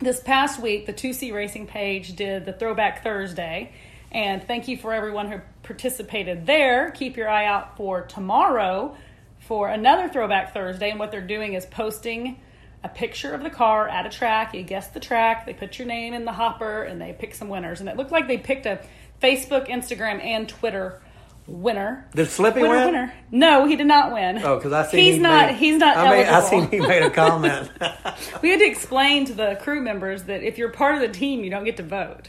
this 0.01 0.21
past 0.21 0.61
week, 0.61 0.87
the 0.87 0.92
2C 0.92 1.33
Racing 1.33 1.68
page 1.68 2.16
did 2.16 2.44
the 2.44 2.53
Throwback 2.53 3.05
Thursday. 3.05 3.73
And 4.11 4.42
thank 4.42 4.66
you 4.66 4.77
for 4.77 4.92
everyone 4.92 5.31
who 5.31 5.40
participated 5.62 6.47
there. 6.47 6.90
Keep 6.90 7.16
your 7.16 7.29
eye 7.29 7.47
out 7.47 7.77
for 7.77 8.03
tomorrow 8.03 8.97
for 9.38 9.68
another 9.68 10.09
Throwback 10.09 10.53
Thursday. 10.53 10.90
And 10.90 10.99
what 10.99 11.12
they're 11.12 11.21
doing 11.21 11.55
is 11.55 11.64
posting 11.64 12.40
a 12.85 12.88
picture 12.88 13.33
of 13.35 13.43
the 13.43 13.51
car 13.51 13.88
at 13.88 14.07
a 14.07 14.09
track. 14.09 14.55
You 14.55 14.62
guess 14.62 14.88
the 14.88 15.01
track, 15.01 15.47
they 15.47 15.55
put 15.55 15.79
your 15.79 15.88
name 15.88 16.14
in 16.14 16.25
the 16.25 16.33
hopper, 16.33 16.83
and 16.83 17.01
they 17.01 17.12
pick 17.12 17.35
some 17.35 17.49
winners. 17.49 17.81
And 17.81 17.88
it 17.88 17.97
looked 17.97 18.12
like 18.12 18.29
they 18.29 18.38
picked 18.38 18.67
a 18.67 18.81
Facebook, 19.23 19.69
Instagram, 19.69 20.23
and 20.23 20.49
Twitter 20.49 21.01
winner. 21.47 22.07
Did 22.14 22.29
Slippy 22.29 22.61
winner, 22.62 22.75
win? 22.75 22.87
winner. 22.87 23.14
No, 23.31 23.67
he 23.67 23.75
did 23.77 23.87
not 23.87 24.12
win. 24.12 24.38
Oh, 24.45 24.57
because 24.57 24.73
I 24.73 24.87
see 24.87 25.01
he's 25.03 25.14
he 25.14 25.21
not. 25.21 25.47
Made, 25.49 25.57
he's 25.57 25.79
not 25.79 25.97
I, 25.97 26.11
made, 26.11 26.27
I 26.27 26.41
seen 26.43 26.71
he 26.71 26.79
made 26.81 27.03
a 27.03 27.11
comment. 27.11 27.71
We 28.43 28.51
had 28.51 28.59
to 28.61 28.67
explain 28.67 29.25
to 29.27 29.33
the 29.33 29.59
crew 29.62 29.81
members 29.81 30.25
that 30.25 30.43
if 30.43 30.59
you're 30.59 30.71
part 30.71 30.95
of 30.95 31.01
the 31.01 31.09
team, 31.09 31.43
you 31.45 31.51
don't 31.51 31.64
get 31.64 31.77
to 31.79 31.83
vote. 31.83 32.29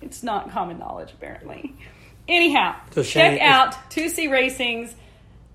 It's 0.00 0.22
not 0.22 0.50
common 0.50 0.78
knowledge, 0.78 1.12
apparently. 1.12 1.74
Anyhow, 2.28 2.76
It's 2.88 2.96
a 2.96 3.04
shame. 3.04 3.38
check 3.38 3.40
out 3.42 3.74
2C 3.90 4.30
Racing's 4.30 4.94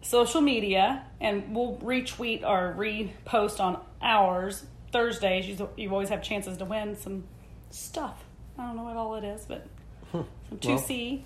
social 0.02 0.42
media, 0.42 1.06
and 1.20 1.56
we'll 1.56 1.78
retweet 1.78 2.44
or 2.44 2.76
repost 2.78 3.60
on 3.60 3.80
ours 4.02 4.66
Thursdays. 4.92 5.48
You, 5.48 5.70
you 5.76 5.90
always 5.92 6.10
have 6.10 6.22
chances 6.22 6.58
to 6.58 6.66
win 6.66 6.96
some 6.96 7.24
stuff. 7.72 8.24
I 8.58 8.66
don't 8.68 8.76
know 8.78 8.84
what 8.84 8.98
all 8.98 9.16
it 9.16 9.24
is, 9.24 9.46
but 9.46 9.68
some 10.12 10.26
2C, 10.60 11.22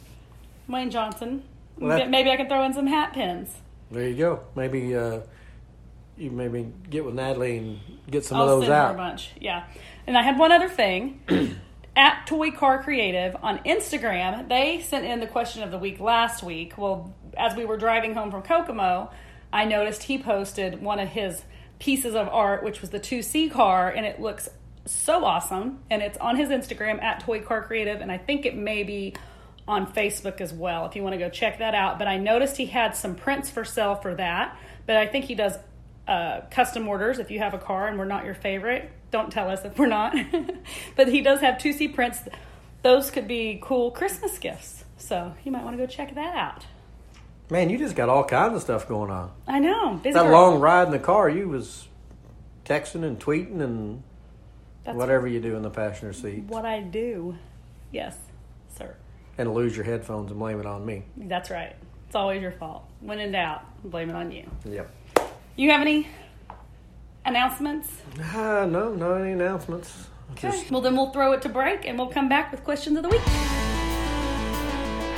Wayne 0.67 0.89
Johnson. 0.91 1.43
Well, 1.77 1.97
that- 1.97 2.09
Maybe 2.09 2.29
I 2.31 2.37
can 2.37 2.47
throw 2.47 2.63
in 2.63 2.73
some 2.73 2.87
hat 2.87 3.13
pins. 3.13 3.55
there 3.91 4.07
you 4.07 4.15
go. 4.15 4.41
Maybe 4.55 4.95
uh, 4.95 5.19
you 6.17 6.31
maybe 6.31 6.71
get 6.89 7.05
with 7.05 7.15
Natalie 7.15 7.57
and 7.57 7.79
get 8.09 8.25
some 8.25 8.37
I'll 8.37 8.43
of 8.43 8.49
those 8.49 8.63
send 8.67 8.73
her 8.73 8.93
a 8.93 8.97
bunch. 8.97 9.31
Yeah. 9.39 9.65
And 10.07 10.17
I 10.17 10.23
had 10.23 10.37
one 10.37 10.51
other 10.51 10.69
thing. 10.69 11.21
At 11.93 12.25
Toy 12.25 12.51
Car 12.51 12.81
Creative 12.81 13.35
on 13.43 13.59
Instagram, 13.65 14.47
they 14.47 14.79
sent 14.79 15.03
in 15.05 15.19
the 15.19 15.27
question 15.27 15.61
of 15.61 15.71
the 15.71 15.77
week 15.77 15.99
last 15.99 16.41
week. 16.41 16.77
Well, 16.77 17.13
as 17.37 17.53
we 17.53 17.65
were 17.65 17.75
driving 17.75 18.13
home 18.13 18.31
from 18.31 18.43
Kokomo, 18.43 19.11
I 19.53 19.65
noticed 19.65 20.03
he 20.03 20.17
posted 20.17 20.81
one 20.81 20.99
of 20.99 21.09
his 21.09 21.43
pieces 21.79 22.15
of 22.15 22.27
art, 22.29 22.63
which 22.63 22.81
was 22.81 22.91
the 22.91 22.99
2C 22.99 23.51
car, 23.51 23.89
and 23.89 24.05
it 24.05 24.21
looks 24.21 24.49
so 24.85 25.25
awesome. 25.25 25.79
And 25.89 26.01
it's 26.01 26.17
on 26.17 26.35
his 26.35 26.49
Instagram 26.49 27.01
at 27.01 27.21
Toy 27.21 27.41
Car 27.41 27.63
Creative, 27.63 27.99
and 28.01 28.11
I 28.11 28.17
think 28.17 28.45
it 28.45 28.55
may 28.55 28.83
be 28.83 29.15
on 29.67 29.91
Facebook 29.91 30.41
as 30.41 30.51
well 30.51 30.85
if 30.85 30.95
you 30.95 31.03
want 31.03 31.13
to 31.13 31.19
go 31.19 31.29
check 31.29 31.59
that 31.59 31.75
out. 31.75 31.99
But 31.99 32.07
I 32.07 32.17
noticed 32.17 32.57
he 32.57 32.65
had 32.65 32.95
some 32.95 33.15
prints 33.15 33.49
for 33.49 33.63
sale 33.63 33.95
for 33.95 34.15
that. 34.15 34.57
But 34.85 34.97
I 34.97 35.07
think 35.07 35.25
he 35.25 35.35
does 35.35 35.55
uh, 36.07 36.41
custom 36.51 36.87
orders 36.87 37.19
if 37.19 37.31
you 37.31 37.39
have 37.39 37.53
a 37.53 37.57
car 37.57 37.87
and 37.87 37.97
we're 37.97 38.05
not 38.05 38.25
your 38.25 38.33
favorite. 38.33 38.91
Don't 39.11 39.31
tell 39.31 39.49
us 39.49 39.63
if 39.63 39.77
we're 39.77 39.87
not. 39.87 40.15
but 40.95 41.07
he 41.07 41.21
does 41.21 41.39
have 41.41 41.55
2C 41.55 41.93
prints. 41.93 42.19
Those 42.81 43.11
could 43.11 43.27
be 43.27 43.59
cool 43.61 43.91
Christmas 43.91 44.37
gifts. 44.39 44.83
So 44.97 45.33
you 45.43 45.51
might 45.51 45.63
want 45.63 45.77
to 45.77 45.83
go 45.83 45.87
check 45.87 46.15
that 46.15 46.35
out. 46.35 46.65
Man, 47.51 47.69
you 47.69 47.77
just 47.77 47.95
got 47.97 48.07
all 48.09 48.23
kinds 48.23 48.55
of 48.55 48.61
stuff 48.61 48.87
going 48.87 49.11
on. 49.11 49.29
I 49.45 49.59
know. 49.59 49.99
Busy 50.01 50.13
That 50.13 50.23
girl. 50.23 50.31
long 50.31 50.59
ride 50.61 50.85
in 50.87 50.91
the 50.91 50.99
car, 50.99 51.29
you 51.29 51.49
was 51.49 51.87
texting 52.65 53.03
and 53.03 53.19
tweeting 53.19 53.59
and 53.61 54.01
That's 54.85 54.97
whatever 54.97 55.27
you 55.27 55.41
do 55.41 55.57
in 55.57 55.61
the 55.61 55.69
passenger 55.69 56.13
seat, 56.13 56.45
what 56.45 56.65
I 56.65 56.79
do. 56.79 57.35
Yes, 57.91 58.15
sir. 58.77 58.95
and 59.37 59.53
lose 59.53 59.75
your 59.75 59.83
headphones 59.83 60.31
and 60.31 60.39
blame 60.39 60.61
it 60.61 60.65
on 60.65 60.85
me. 60.85 61.03
That's 61.17 61.49
right. 61.51 61.75
It's 62.07 62.15
always 62.15 62.41
your 62.41 62.53
fault. 62.53 62.85
When 63.01 63.19
in 63.19 63.33
doubt, 63.33 63.63
blame 63.83 64.09
it 64.09 64.15
on 64.15 64.31
you. 64.31 64.49
Yep. 64.65 64.89
You 65.57 65.71
have 65.71 65.81
any 65.81 66.07
announcements? 67.25 67.89
Uh, 68.33 68.65
no, 68.69 68.93
no 68.93 69.15
any 69.15 69.33
announcements. 69.33 70.07
Okay. 70.31 70.51
Just 70.51 70.71
Well, 70.71 70.79
then 70.79 70.95
we'll 70.95 71.11
throw 71.11 71.33
it 71.33 71.41
to 71.41 71.49
break 71.49 71.85
and 71.85 71.97
we'll 71.97 72.07
come 72.07 72.29
back 72.29 72.49
with 72.51 72.63
questions 72.63 72.95
of 72.95 73.03
the 73.03 73.09
week. 73.09 73.21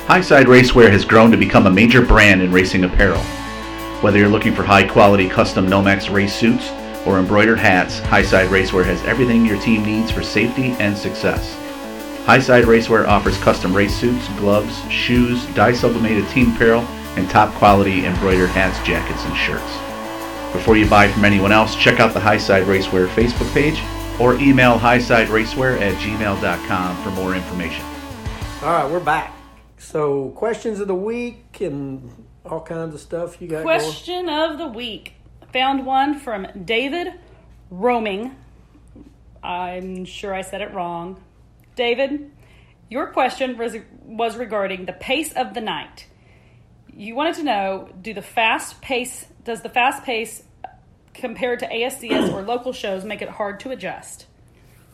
Highside 0.06 0.44
Racewear 0.44 0.90
has 0.90 1.02
grown 1.02 1.30
to 1.30 1.36
become 1.38 1.66
a 1.66 1.70
major 1.70 2.04
brand 2.04 2.42
in 2.42 2.52
racing 2.52 2.84
apparel. 2.84 3.22
Whether 4.02 4.18
you're 4.18 4.28
looking 4.28 4.54
for 4.54 4.62
high 4.62 4.86
quality 4.86 5.30
custom 5.30 5.66
Nomex 5.66 6.12
race 6.12 6.34
suits 6.34 6.70
or 7.06 7.18
embroidered 7.18 7.58
hats, 7.58 8.00
Highside 8.00 8.48
Racewear 8.48 8.84
has 8.84 9.02
everything 9.06 9.46
your 9.46 9.58
team 9.62 9.82
needs 9.82 10.10
for 10.10 10.22
safety 10.22 10.72
and 10.78 10.94
success. 10.94 11.56
Highside 12.26 12.64
Racewear 12.64 13.08
offers 13.08 13.38
custom 13.38 13.74
race 13.74 13.96
suits, 13.96 14.28
gloves, 14.36 14.78
shoes, 14.90 15.46
dye 15.54 15.72
sublimated 15.72 16.28
team 16.28 16.54
apparel, 16.54 16.82
and 17.16 17.28
top 17.30 17.54
quality 17.54 18.04
embroidered 18.04 18.50
hats, 18.50 18.86
jackets, 18.86 19.24
and 19.24 19.34
shirts. 19.34 19.72
Before 20.52 20.76
you 20.76 20.86
buy 20.86 21.08
from 21.08 21.24
anyone 21.24 21.50
else, 21.50 21.74
check 21.76 21.98
out 21.98 22.12
the 22.12 22.20
Highside 22.20 22.66
Racewear 22.66 23.08
Facebook 23.08 23.50
page 23.54 23.80
or 24.20 24.34
email 24.34 24.78
highsideracewear 24.78 25.80
at 25.80 25.94
gmail.com 25.94 27.02
for 27.02 27.10
more 27.12 27.34
information. 27.34 27.86
all 28.62 28.68
right, 28.68 28.90
we're 28.90 29.00
back. 29.00 29.33
So 29.84 30.30
questions 30.30 30.80
of 30.80 30.88
the 30.88 30.94
week 30.94 31.60
and 31.60 32.26
all 32.44 32.62
kinds 32.62 32.94
of 32.94 33.00
stuff 33.00 33.40
you 33.40 33.48
got 33.48 33.64
going. 33.64 33.78
Question 33.78 34.28
of 34.28 34.58
the 34.58 34.66
week. 34.66 35.12
Found 35.52 35.84
one 35.84 36.18
from 36.18 36.46
David 36.64 37.12
Roaming. 37.70 38.34
I'm 39.42 40.06
sure 40.06 40.34
I 40.34 40.40
said 40.40 40.62
it 40.62 40.72
wrong. 40.72 41.22
David, 41.76 42.30
your 42.88 43.08
question 43.08 43.58
was, 43.58 43.76
was 44.04 44.36
regarding 44.36 44.86
the 44.86 44.94
pace 44.94 45.32
of 45.34 45.52
the 45.52 45.60
night. 45.60 46.06
You 46.96 47.14
wanted 47.14 47.34
to 47.36 47.42
know: 47.42 47.88
Do 48.00 48.14
the 48.14 48.22
fast 48.22 48.80
pace 48.80 49.26
does 49.44 49.60
the 49.60 49.68
fast 49.68 50.02
pace 50.04 50.42
compared 51.12 51.60
to 51.60 51.68
ASCS 51.68 52.32
or 52.32 52.42
local 52.42 52.72
shows 52.72 53.04
make 53.04 53.20
it 53.20 53.28
hard 53.28 53.60
to 53.60 53.70
adjust? 53.70 54.26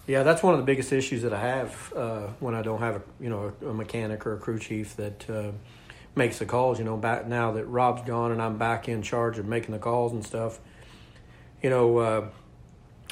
Yeah, 0.06 0.22
that's 0.22 0.42
one 0.42 0.54
of 0.54 0.60
the 0.60 0.66
biggest 0.66 0.92
issues 0.92 1.22
that 1.22 1.32
I 1.32 1.40
have 1.40 1.92
uh, 1.94 2.26
when 2.40 2.54
I 2.54 2.62
don't 2.62 2.80
have 2.80 2.96
a 2.96 3.02
you 3.20 3.30
know 3.30 3.52
a, 3.62 3.72
mechanic 3.72 4.26
or 4.26 4.34
a 4.34 4.38
crew 4.38 4.58
chief 4.58 4.96
that 4.96 5.28
uh, 5.30 5.52
makes 6.14 6.38
the 6.38 6.46
calls. 6.46 6.78
You 6.78 6.84
know, 6.84 6.96
back 6.96 7.26
now 7.26 7.52
that 7.52 7.66
Rob's 7.66 8.02
gone 8.02 8.32
and 8.32 8.42
I'm 8.42 8.58
back 8.58 8.88
in 8.88 9.02
charge 9.02 9.38
of 9.38 9.46
making 9.46 9.72
the 9.72 9.78
calls 9.78 10.12
and 10.12 10.24
stuff. 10.24 10.58
You 11.62 11.70
know, 11.70 11.98
uh, 11.98 12.28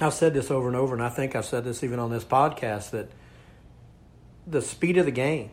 I've 0.00 0.14
said 0.14 0.34
this 0.34 0.50
over 0.50 0.68
and 0.68 0.76
over, 0.76 0.94
and 0.94 1.02
I 1.02 1.08
think 1.08 1.36
I've 1.36 1.44
said 1.44 1.64
this 1.64 1.84
even 1.84 1.98
on 1.98 2.10
this 2.10 2.24
podcast 2.24 2.90
that 2.90 3.10
the 4.46 4.62
speed 4.62 4.96
of 4.96 5.04
the 5.04 5.12
game, 5.12 5.50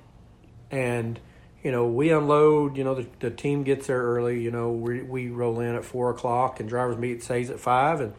and 0.71 1.19
you 1.63 1.71
know, 1.71 1.87
we 1.87 2.11
unload. 2.11 2.77
You 2.77 2.83
know, 2.83 2.95
the, 2.95 3.07
the 3.19 3.31
team 3.31 3.63
gets 3.63 3.87
there 3.87 4.01
early. 4.01 4.41
You 4.41 4.51
know, 4.51 4.71
we 4.71 5.01
we 5.01 5.29
roll 5.29 5.59
in 5.59 5.75
at 5.75 5.83
four 5.83 6.11
o'clock, 6.11 6.59
and 6.59 6.69
drivers 6.69 6.97
meet 6.97 7.17
at 7.17 7.23
says 7.23 7.49
at 7.49 7.59
five, 7.59 8.01
and 8.01 8.13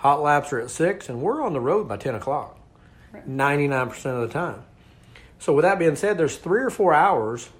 hot 0.00 0.22
laps 0.22 0.50
are 0.52 0.60
at 0.60 0.70
six, 0.70 1.10
and 1.10 1.20
we're 1.20 1.42
on 1.42 1.52
the 1.52 1.60
road 1.60 1.86
by 1.86 1.96
ten 1.96 2.14
o'clock. 2.14 2.58
Ninety 3.26 3.68
nine 3.68 3.88
percent 3.90 4.16
of 4.16 4.22
the 4.22 4.32
time. 4.32 4.62
So 5.38 5.52
with 5.52 5.62
that 5.62 5.78
being 5.78 5.96
said, 5.96 6.16
there's 6.16 6.36
three 6.36 6.62
or 6.62 6.70
four 6.70 6.94
hours, 6.94 7.50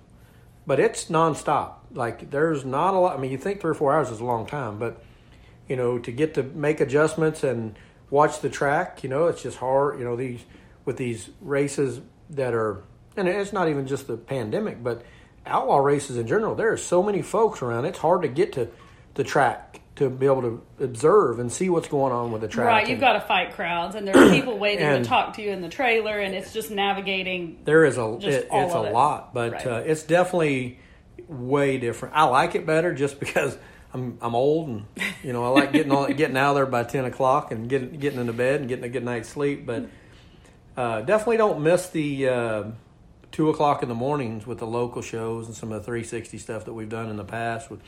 but 0.66 0.80
it's 0.80 1.06
nonstop. 1.06 1.74
Like 1.92 2.30
there's 2.30 2.64
not 2.64 2.94
a 2.94 2.98
lot. 2.98 3.16
I 3.16 3.20
mean, 3.20 3.30
you 3.30 3.38
think 3.38 3.60
three 3.60 3.72
or 3.72 3.74
four 3.74 3.94
hours 3.94 4.10
is 4.10 4.20
a 4.20 4.24
long 4.24 4.46
time, 4.46 4.78
but 4.78 5.02
you 5.68 5.76
know, 5.76 5.98
to 5.98 6.10
get 6.10 6.34
to 6.34 6.42
make 6.42 6.80
adjustments 6.80 7.44
and 7.44 7.76
watch 8.08 8.40
the 8.40 8.48
track, 8.48 9.02
you 9.02 9.10
know, 9.10 9.26
it's 9.26 9.42
just 9.42 9.58
hard. 9.58 9.98
You 9.98 10.04
know, 10.04 10.16
these 10.16 10.40
with 10.86 10.96
these 10.96 11.28
races 11.42 12.00
that 12.30 12.54
are, 12.54 12.82
and 13.16 13.28
it's 13.28 13.52
not 13.52 13.68
even 13.68 13.86
just 13.86 14.06
the 14.06 14.16
pandemic, 14.16 14.82
but 14.82 15.02
outlaw 15.44 15.78
races 15.78 16.16
in 16.16 16.26
general. 16.26 16.54
There 16.54 16.72
are 16.72 16.78
so 16.78 17.02
many 17.02 17.20
folks 17.20 17.60
around. 17.60 17.84
It's 17.84 17.98
hard 17.98 18.22
to 18.22 18.28
get 18.28 18.54
to 18.54 18.68
the 19.14 19.24
track 19.24 19.79
to 20.00 20.08
be 20.08 20.24
able 20.24 20.40
to 20.40 20.62
observe 20.82 21.38
and 21.38 21.52
see 21.52 21.68
what's 21.68 21.86
going 21.86 22.10
on 22.10 22.32
with 22.32 22.40
the 22.40 22.48
track. 22.48 22.66
Right, 22.66 22.88
you've 22.88 23.00
got 23.00 23.12
to 23.12 23.20
fight 23.20 23.52
crowds, 23.52 23.94
and 23.94 24.08
there's 24.08 24.30
people 24.30 24.58
waiting 24.58 24.86
to 24.86 25.04
talk 25.04 25.34
to 25.34 25.42
you 25.42 25.50
in 25.50 25.60
the 25.60 25.68
trailer, 25.68 26.18
and 26.18 26.34
it's 26.34 26.54
just 26.54 26.70
navigating. 26.70 27.58
There 27.66 27.84
is 27.84 27.98
a 27.98 28.14
it, 28.22 28.48
it's 28.50 28.74
a 28.74 28.82
it. 28.84 28.92
lot, 28.94 29.34
but 29.34 29.52
Right. 29.52 29.66
uh, 29.66 29.82
it's 29.84 30.02
definitely 30.02 30.78
way 31.28 31.76
different. 31.76 32.16
I 32.16 32.24
like 32.24 32.54
it 32.54 32.64
better 32.64 32.94
just 32.94 33.20
because 33.20 33.58
I'm 33.92 34.16
I'm 34.22 34.34
old 34.34 34.68
and 34.68 34.84
you 35.22 35.34
know 35.34 35.44
I 35.44 35.48
like 35.48 35.72
getting 35.72 35.92
on 35.92 36.10
getting 36.16 36.36
out 36.38 36.50
of 36.50 36.56
there 36.56 36.66
by 36.66 36.82
ten 36.84 37.04
o'clock 37.04 37.52
and 37.52 37.68
getting 37.68 37.90
getting 37.98 38.20
into 38.20 38.32
bed 38.32 38.60
and 38.60 38.68
getting 38.70 38.84
a 38.84 38.88
good 38.88 39.04
night's 39.04 39.28
sleep. 39.28 39.66
But 39.66 39.90
uh, 40.78 41.02
definitely 41.02 41.36
don't 41.36 41.60
miss 41.62 41.90
the 41.90 42.26
uh, 42.26 42.64
two 43.32 43.50
o'clock 43.50 43.82
in 43.82 43.90
the 43.90 43.94
mornings 43.94 44.46
with 44.46 44.60
the 44.60 44.66
local 44.66 45.02
shows 45.02 45.46
and 45.46 45.54
some 45.54 45.72
of 45.72 45.80
the 45.82 45.84
360 45.84 46.38
stuff 46.38 46.64
that 46.64 46.72
we've 46.72 46.88
done 46.88 47.10
in 47.10 47.16
the 47.16 47.24
past. 47.24 47.70
With 47.70 47.82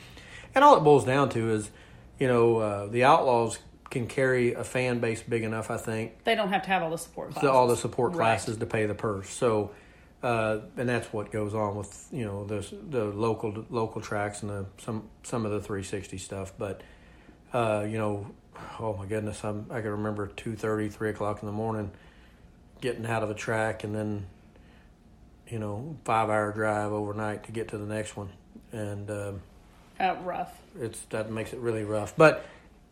and 0.53 0.63
all 0.63 0.77
it 0.77 0.81
boils 0.81 1.05
down 1.05 1.29
to 1.29 1.49
is 1.49 1.71
you 2.19 2.27
know 2.27 2.57
uh, 2.57 2.85
the 2.87 3.03
Outlaws 3.03 3.59
can 3.89 4.07
carry 4.07 4.53
a 4.53 4.63
fan 4.63 4.99
base 4.99 5.21
big 5.21 5.43
enough. 5.43 5.69
I 5.69 5.77
think 5.77 6.23
They 6.23 6.33
don't 6.35 6.49
have 6.49 6.63
to 6.63 6.67
have 6.69 6.81
all 6.83 6.89
the 6.89 6.97
support 6.97 7.31
classes. 7.31 7.49
all 7.49 7.67
the 7.67 7.77
support 7.77 8.11
Right. 8.11 8.17
classes 8.17 8.57
to 8.57 8.65
pay 8.65 8.85
the 8.87 8.95
purse. 8.95 9.29
So, 9.29 9.71
uh, 10.23 10.59
and 10.77 10.89
that's 10.89 11.13
what 11.13 11.31
goes 11.31 11.53
on 11.53 11.75
with 11.75 12.07
you 12.11 12.25
know 12.25 12.45
the 12.45 12.65
the 12.89 13.05
local 13.05 13.65
local 13.69 14.01
tracks 14.01 14.41
and 14.41 14.49
the 14.49 14.65
some 14.79 15.09
some 15.23 15.45
of 15.45 15.51
the 15.51 15.59
360 15.59 16.17
stuff. 16.17 16.53
But 16.57 16.81
uh, 17.53 17.85
you 17.87 17.97
know, 17.99 18.31
oh 18.79 18.95
my 18.97 19.05
goodness, 19.05 19.43
I'm, 19.43 19.67
I 19.69 19.81
can 19.81 19.91
remember 19.91 20.27
2:30, 20.27 20.91
3 20.91 21.09
o'clock 21.11 21.43
in 21.43 21.45
the 21.45 21.51
morning, 21.53 21.91
getting 22.81 23.05
out 23.05 23.21
of 23.21 23.29
a 23.29 23.35
track 23.35 23.83
and 23.83 23.93
then 23.93 24.25
you 25.47 25.59
know 25.59 25.97
five 26.05 26.29
hour 26.29 26.51
drive 26.51 26.91
overnight 26.93 27.43
to 27.43 27.51
get 27.51 27.67
to 27.69 27.77
the 27.77 27.85
next 27.85 28.15
one, 28.17 28.29
and. 28.71 29.11
Um, 29.11 29.41
Uh, 29.99 30.15
rough. 30.23 30.51
it's 30.79 30.99
that 31.11 31.29
makes 31.31 31.53
it 31.53 31.59
really 31.59 31.83
rough. 31.83 32.15
But 32.17 32.45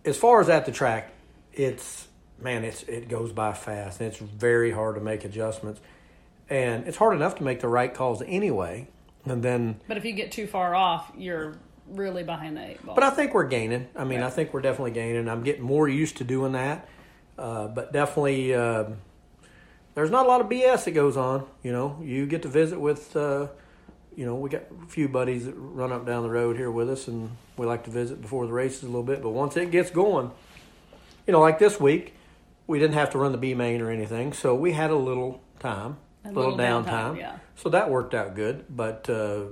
as 0.06 0.18
far 0.18 0.40
as 0.42 0.50
at 0.50 0.66
the 0.66 0.72
track, 0.72 1.12
it's 1.54 2.08
man, 2.40 2.64
it's 2.64 2.84
it 2.84 3.10
goes 3.10 3.32
by 3.32 3.54
fast, 3.54 4.00
and 4.00 4.08
it's 4.10 4.18
very 4.20 4.72
hard 4.72 4.96
to 4.96 5.02
make 5.02 5.26
adjustments, 5.26 5.82
and 6.50 6.88
it's 6.88 6.98
hard 6.98 7.16
enough 7.16 7.36
to 7.36 7.44
make 7.44 7.60
the 7.62 7.68
right 7.68 7.94
calls 7.94 8.22
anyway. 8.26 8.88
And 9.26 9.44
then, 9.44 9.80
But 9.88 9.98
if 9.98 10.06
you 10.06 10.14
get 10.14 10.32
too 10.32 10.48
far 10.48 10.74
off, 10.74 11.12
you're 11.16 11.56
really 11.88 12.24
behind 12.24 12.58
the 12.58 12.72
eight 12.72 12.84
ball. 12.86 12.96
but 12.96 13.04
I 13.04 13.12
think 13.12 13.34
we're 13.36 13.48
gaining. 13.48 13.88
I 13.96 14.04
mean, 14.04 14.20
Yeah. 14.20 14.28
I 14.28 14.30
think 14.32 14.52
we're 14.54 14.62
definitely 14.62 14.92
gaining. 14.92 15.28
I'm 15.30 15.44
getting 15.44 15.62
more 15.62 15.88
used 15.88 16.18
to 16.18 16.24
doing 16.24 16.54
that, 16.54 16.88
uh, 17.38 17.68
but 17.68 17.92
definitely. 17.94 18.54
Uh, 18.54 18.86
there's 19.94 20.10
not 20.10 20.26
a 20.26 20.30
lot 20.30 20.40
of 20.40 20.48
BS 20.48 20.86
that 20.86 20.92
goes 20.92 21.18
on. 21.18 21.46
You 21.64 21.74
know, 21.74 22.00
you 22.02 22.26
get 22.26 22.44
to 22.44 22.48
visit 22.48 22.80
with, 22.80 23.14
uh, 23.16 23.48
you 24.15 24.26
know, 24.26 24.36
we 24.36 24.50
got 24.50 24.63
a 24.84 24.88
few 24.88 25.08
buddies 25.08 25.45
that 25.45 25.54
run 25.56 25.91
up 25.91 26.06
down 26.06 26.24
the 26.24 26.30
road 26.30 26.58
here 26.58 26.69
with 26.71 26.89
us, 26.89 27.08
and 27.08 27.32
we 27.58 27.65
like 27.65 27.84
to 27.86 27.91
visit 27.91 28.21
before 28.21 28.45
the 28.45 28.52
races 28.54 28.84
a 28.84 28.88
little 28.88 29.04
bit. 29.04 29.21
But 29.21 29.30
once 29.30 29.56
it 29.58 29.71
gets 29.71 29.89
going, 29.89 30.32
you 31.26 31.32
know, 31.34 31.39
like 31.39 31.60
this 31.60 31.80
week, 31.80 32.13
we 32.67 32.80
didn't 32.80 32.95
have 32.95 33.10
to 33.12 33.17
run 33.17 33.32
the 33.32 33.38
B 33.38 33.54
main 33.54 33.82
or 33.82 33.89
anything, 33.89 34.34
so 34.34 34.54
we 34.56 34.74
had 34.74 34.91
a 34.91 34.95
little 34.95 35.41
time, 35.60 35.97
A 36.26 36.30
little, 36.32 36.52
little 36.56 36.58
downtime. 36.58 36.86
downtime, 37.15 37.17
yeah. 37.17 37.38
So 37.56 37.69
that 37.69 37.89
worked 37.89 38.13
out 38.13 38.36
good. 38.36 38.65
But 38.69 39.10
uh, 39.10 39.43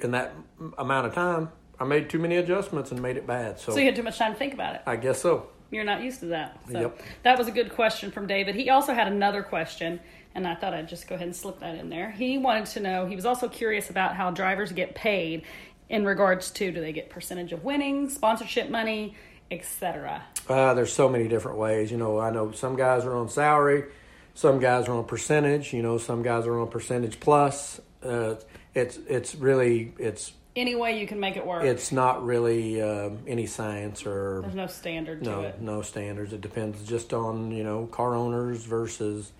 in 0.00 0.12
that 0.12 0.32
amount 0.76 1.06
of 1.06 1.14
time, 1.14 1.50
I 1.80 1.84
made 1.84 2.10
too 2.10 2.18
many 2.18 2.36
adjustments 2.36 2.90
and 2.90 3.00
made 3.00 3.16
it 3.16 3.26
bad. 3.26 3.58
So, 3.60 3.72
so 3.72 3.78
you 3.78 3.86
had 3.86 3.96
too 3.96 4.02
much 4.02 4.18
time 4.18 4.32
to 4.32 4.38
think 4.38 4.52
about 4.54 4.74
it. 4.76 4.82
I 4.86 4.96
guess 4.96 5.20
so. 5.20 5.48
You're 5.70 5.84
not 5.84 6.02
used 6.02 6.20
to 6.20 6.26
that. 6.26 6.58
So 6.72 6.80
Yep. 6.80 7.00
that 7.24 7.38
was 7.38 7.46
a 7.46 7.50
good 7.50 7.70
question 7.74 8.10
from 8.10 8.26
David. 8.26 8.54
He 8.54 8.70
also 8.70 8.94
had 8.94 9.06
another 9.06 9.42
question, 9.42 10.00
and 10.34 10.46
I 10.46 10.54
thought 10.54 10.74
I'd 10.74 10.88
just 10.88 11.08
go 11.08 11.14
ahead 11.14 11.26
and 11.26 11.36
slip 11.36 11.60
that 11.60 11.74
in 11.76 11.88
there. 11.90 12.10
He 12.10 12.38
wanted 12.38 12.66
to 12.66 12.80
know, 12.80 13.06
he 13.06 13.16
was 13.16 13.24
also 13.26 13.48
curious 13.48 13.90
about 13.90 14.14
how 14.16 14.30
drivers 14.30 14.72
get 14.72 14.94
paid 14.94 15.42
in 15.88 16.04
regards 16.04 16.50
to 16.52 16.70
do 16.70 16.80
they 16.80 16.92
get 16.92 17.10
percentage 17.10 17.52
of 17.52 17.64
winnings, 17.64 18.14
sponsorship 18.14 18.68
money, 18.70 19.14
etc. 19.50 20.22
Uh, 20.48 20.74
there's 20.74 20.92
so 20.92 21.08
many 21.08 21.28
different 21.28 21.58
ways. 21.58 21.90
You 21.90 21.96
know, 21.96 22.18
I 22.18 22.30
know 22.30 22.52
some 22.52 22.76
guys 22.76 23.04
are 23.04 23.14
on 23.16 23.28
salary, 23.28 23.84
some 24.34 24.60
guys 24.60 24.86
are 24.88 24.92
on 24.92 25.04
percentage. 25.04 25.72
You 25.72 25.82
know, 25.82 25.98
some 25.98 26.22
guys 26.22 26.46
are 26.46 26.58
on 26.58 26.68
percentage 26.68 27.18
plus. 27.20 27.80
Uh, 28.02 28.34
it's 28.74 28.98
it's 29.08 29.34
really 29.34 29.92
it's 29.98 30.32
Any 30.54 30.76
way 30.76 31.00
you 31.00 31.06
can 31.06 31.18
make 31.18 31.36
it 31.36 31.44
work. 31.46 31.64
it's 31.64 31.90
not 31.90 32.24
really 32.24 32.80
um 32.82 33.18
any 33.26 33.46
science 33.46 34.04
or 34.06 34.40
There's 34.42 34.54
no 34.54 34.66
standard 34.68 35.24
to 35.24 35.30
no 35.30 35.40
it. 35.40 35.60
no 35.60 35.82
standards. 35.82 36.32
It 36.34 36.40
depends 36.42 36.86
just 36.86 37.12
on 37.14 37.50
you 37.50 37.64
know 37.64 37.86
car 37.86 38.14
owners 38.14 38.62
versus 38.64 39.32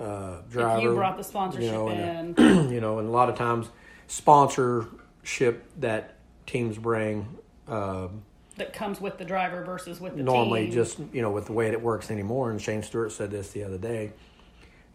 uh, 0.00 0.42
driver. 0.50 0.78
If 0.78 0.82
you 0.84 0.94
brought 0.94 1.16
the 1.16 1.24
sponsorship 1.24 1.66
you 1.66 1.72
know, 1.72 1.88
in, 1.88 2.34
and, 2.36 2.38
you 2.72 2.80
know, 2.80 2.98
and 2.98 3.08
a 3.08 3.10
lot 3.10 3.28
of 3.28 3.36
times 3.36 3.68
sponsorship 4.06 5.64
that 5.80 6.14
teams 6.46 6.78
bring. 6.78 7.38
um 7.66 8.22
that 8.58 8.72
comes 8.72 9.00
with 9.00 9.18
the 9.18 9.24
driver 9.24 9.64
versus 9.64 10.00
with 10.00 10.16
the 10.16 10.22
normally 10.22 10.64
team. 10.64 10.72
just 10.72 10.98
you 11.12 11.22
know 11.22 11.30
with 11.30 11.46
the 11.46 11.52
way 11.52 11.68
it 11.68 11.80
works 11.80 12.10
anymore 12.10 12.50
and 12.50 12.60
shane 12.60 12.82
stewart 12.82 13.12
said 13.12 13.30
this 13.30 13.50
the 13.52 13.62
other 13.62 13.78
day 13.78 14.12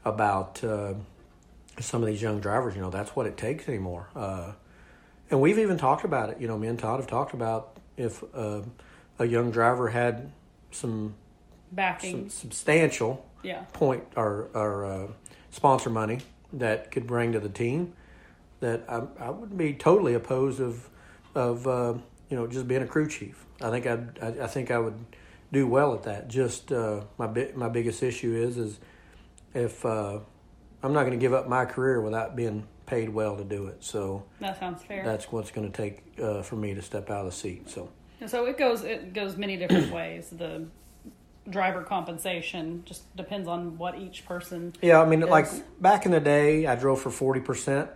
about 0.05 0.61
uh, 0.63 0.93
some 1.79 2.01
of 2.03 2.07
these 2.07 2.21
young 2.21 2.39
drivers 2.39 2.75
you 2.75 2.81
know 2.81 2.89
that's 2.89 3.15
what 3.15 3.25
it 3.25 3.37
takes 3.37 3.67
anymore 3.67 4.09
uh, 4.15 4.51
and 5.31 5.39
we've 5.39 5.57
even 5.59 5.77
talked 5.77 6.03
about 6.03 6.29
it 6.29 6.39
you 6.39 6.47
know 6.47 6.57
me 6.57 6.67
and 6.67 6.77
todd 6.77 6.99
have 6.99 7.07
talked 7.07 7.33
about 7.33 7.77
if 7.97 8.23
uh, 8.35 8.61
a 9.19 9.25
young 9.25 9.51
driver 9.51 9.89
had 9.89 10.31
some, 10.71 11.15
backing. 11.71 12.29
some 12.29 12.29
substantial 12.29 13.25
yeah. 13.43 13.61
point 13.73 14.03
or, 14.15 14.49
or 14.53 14.85
uh, 14.85 15.07
sponsor 15.51 15.89
money 15.89 16.19
that 16.53 16.91
could 16.91 17.05
bring 17.07 17.31
to 17.33 17.39
the 17.39 17.49
team 17.49 17.93
that 18.59 18.83
I, 18.87 19.01
I 19.19 19.29
wouldn't 19.29 19.57
be 19.57 19.73
totally 19.73 20.13
opposed 20.13 20.59
of 20.59 20.89
of 21.35 21.67
uh, 21.67 21.95
you 22.29 22.37
know 22.37 22.47
just 22.47 22.67
being 22.67 22.81
a 22.81 22.87
crew 22.87 23.07
chief. 23.07 23.45
I 23.61 23.69
think 23.69 23.85
I'd, 23.87 24.19
I 24.21 24.43
I 24.43 24.47
think 24.47 24.71
I 24.71 24.79
would 24.79 25.03
do 25.51 25.67
well 25.67 25.93
at 25.93 26.03
that. 26.03 26.27
Just 26.27 26.71
uh, 26.71 27.01
my 27.17 27.27
bi- 27.27 27.51
my 27.55 27.69
biggest 27.69 28.01
issue 28.03 28.35
is 28.35 28.57
is 28.57 28.79
if 29.53 29.85
uh, 29.85 30.19
I'm 30.81 30.93
not 30.93 31.01
going 31.01 31.11
to 31.11 31.17
give 31.17 31.33
up 31.33 31.47
my 31.47 31.65
career 31.65 32.01
without 32.01 32.35
being 32.35 32.67
paid 32.85 33.09
well 33.09 33.37
to 33.37 33.43
do 33.43 33.67
it. 33.67 33.83
So 33.83 34.23
That 34.39 34.59
sounds 34.59 34.83
fair. 34.83 35.03
that's 35.03 35.31
what's 35.31 35.51
going 35.51 35.71
to 35.71 35.75
take 35.75 36.01
uh, 36.21 36.41
for 36.41 36.55
me 36.55 36.73
to 36.73 36.81
step 36.81 37.09
out 37.09 37.21
of 37.21 37.25
the 37.27 37.31
seat. 37.31 37.69
So 37.69 37.89
And 38.21 38.29
so 38.29 38.45
it 38.45 38.57
goes 38.57 38.83
it 38.83 39.13
goes 39.13 39.35
many 39.37 39.57
different 39.57 39.91
ways. 39.91 40.29
The 40.29 40.67
driver 41.49 41.83
compensation 41.83 42.83
just 42.85 43.15
depends 43.15 43.47
on 43.47 43.77
what 43.77 43.97
each 43.97 44.25
person 44.25 44.73
Yeah, 44.81 45.01
I 45.01 45.05
mean, 45.05 45.21
like 45.21 45.47
back 45.81 46.05
in 46.05 46.11
the 46.11 46.19
day, 46.19 46.65
I 46.65 46.75
drove 46.75 47.01
for 47.01 47.11
forty 47.11 47.41
percent, 47.41 47.89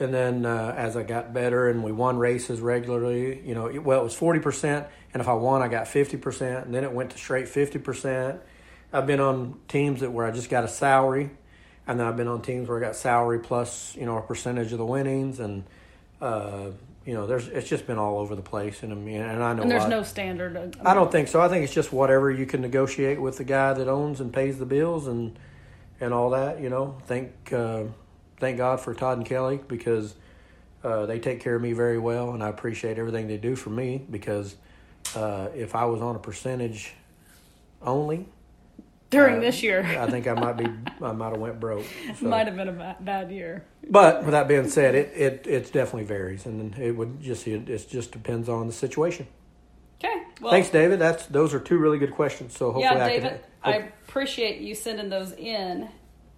and 0.00 0.12
then 0.12 0.46
uh, 0.46 0.74
as 0.76 0.96
I 0.96 1.02
got 1.02 1.32
better 1.32 1.68
and 1.68 1.84
we 1.84 1.92
won 1.92 2.18
races 2.18 2.60
regularly, 2.60 3.42
you 3.46 3.54
know, 3.54 3.66
it, 3.66 3.78
well, 3.78 4.00
it 4.00 4.04
was 4.04 4.14
forty 4.14 4.40
percent, 4.40 4.86
and 5.12 5.20
if 5.20 5.28
I 5.28 5.34
won, 5.34 5.62
I 5.62 5.68
got 5.68 5.88
fifty 5.88 6.16
percent, 6.16 6.66
and 6.66 6.74
then 6.74 6.84
it 6.84 6.92
went 6.92 7.10
to 7.10 7.18
straight 7.18 7.48
fifty 7.48 7.78
percent. 7.78 8.40
I've 8.92 9.06
been 9.06 9.20
on 9.20 9.58
teams 9.68 10.00
that 10.00 10.12
where 10.12 10.24
I 10.24 10.30
just 10.30 10.48
got 10.48 10.64
a 10.64 10.68
salary, 10.68 11.30
and 11.86 11.98
then 11.98 12.06
I've 12.06 12.16
been 12.16 12.28
on 12.28 12.42
teams 12.42 12.68
where 12.68 12.78
I 12.78 12.80
got 12.80 12.96
salary 12.96 13.40
plus 13.40 13.94
you 13.96 14.06
know 14.06 14.16
a 14.16 14.22
percentage 14.22 14.72
of 14.72 14.78
the 14.78 14.86
winnings, 14.86 15.40
and 15.40 15.64
uh, 16.20 16.70
you 17.06 17.12
know, 17.12 17.26
there's 17.26 17.48
it's 17.48 17.68
just 17.68 17.86
been 17.86 17.98
all 17.98 18.18
over 18.18 18.34
the 18.34 18.42
place, 18.42 18.82
and 18.82 18.92
I 18.92 18.96
mean, 18.96 19.20
and 19.20 19.42
I 19.42 19.52
know 19.52 19.62
and 19.62 19.70
there's 19.70 19.84
I- 19.84 19.88
no 19.88 20.02
standard. 20.02 20.56
uh, 20.56 20.68
I 20.88 20.94
don't 20.94 21.12
think 21.12 21.28
so. 21.28 21.40
I 21.40 21.48
think 21.48 21.64
it's 21.64 21.74
just 21.74 21.92
whatever 21.92 22.30
you 22.30 22.46
can 22.46 22.60
negotiate 22.62 23.20
with 23.20 23.36
the 23.36 23.44
guy 23.44 23.74
that 23.74 23.88
owns 23.88 24.20
and 24.20 24.32
pays 24.32 24.58
the 24.58 24.66
bills, 24.66 25.06
and 25.06 25.38
and 26.00 26.14
all 26.14 26.30
that. 26.30 26.60
You 26.60 26.70
know, 26.70 26.96
thank 27.06 27.52
uh, 27.52 27.84
thank 28.38 28.56
God 28.56 28.80
for 28.80 28.94
Todd 28.94 29.18
and 29.18 29.26
Kelly 29.26 29.60
because 29.68 30.14
uh, 30.82 31.04
they 31.04 31.18
take 31.18 31.40
care 31.40 31.54
of 31.54 31.62
me 31.62 31.72
very 31.74 31.98
well, 31.98 32.32
and 32.32 32.42
I 32.42 32.48
appreciate 32.48 32.98
everything 32.98 33.28
they 33.28 33.38
do 33.38 33.54
for 33.54 33.70
me. 33.70 34.02
Because 34.10 34.56
uh, 35.14 35.48
if 35.54 35.74
I 35.74 35.84
was 35.84 36.00
on 36.00 36.16
a 36.16 36.20
percentage 36.20 36.94
only, 37.82 38.26
During 39.14 39.36
uh, 39.36 39.40
this 39.40 39.62
year, 39.62 39.84
I 39.84 40.10
think 40.10 40.26
I 40.26 40.34
might 40.34 40.56
be 40.56 40.66
I 41.02 41.12
might 41.12 41.30
have 41.30 41.40
went 41.40 41.60
broke. 41.60 41.86
So. 42.18 42.26
might 42.26 42.46
have 42.46 42.56
been 42.56 42.68
a 42.68 42.96
bad 43.00 43.30
year. 43.30 43.64
But 43.88 44.20
with 44.22 44.32
that 44.32 44.48
being 44.48 44.68
said, 44.68 44.94
it, 44.94 45.12
it 45.14 45.46
it 45.46 45.72
definitely 45.72 46.04
varies, 46.04 46.46
and 46.46 46.76
it 46.78 46.92
would 46.92 47.20
just 47.20 47.46
it, 47.46 47.68
it 47.68 47.88
just 47.88 48.12
depends 48.12 48.48
on 48.48 48.66
the 48.66 48.72
situation. 48.72 49.26
Okay. 50.02 50.22
Well, 50.40 50.52
Thanks, 50.52 50.70
David. 50.70 50.98
That's 50.98 51.26
those 51.26 51.54
are 51.54 51.60
two 51.60 51.78
really 51.78 51.98
good 51.98 52.12
questions. 52.12 52.56
So 52.56 52.66
hopefully, 52.72 52.84
yeah, 52.84 53.04
I 53.04 53.08
David, 53.08 53.40
can. 53.62 53.72
I 53.72 53.76
appreciate 54.06 54.60
you 54.60 54.74
sending 54.74 55.08
those 55.08 55.32
in. 55.32 55.88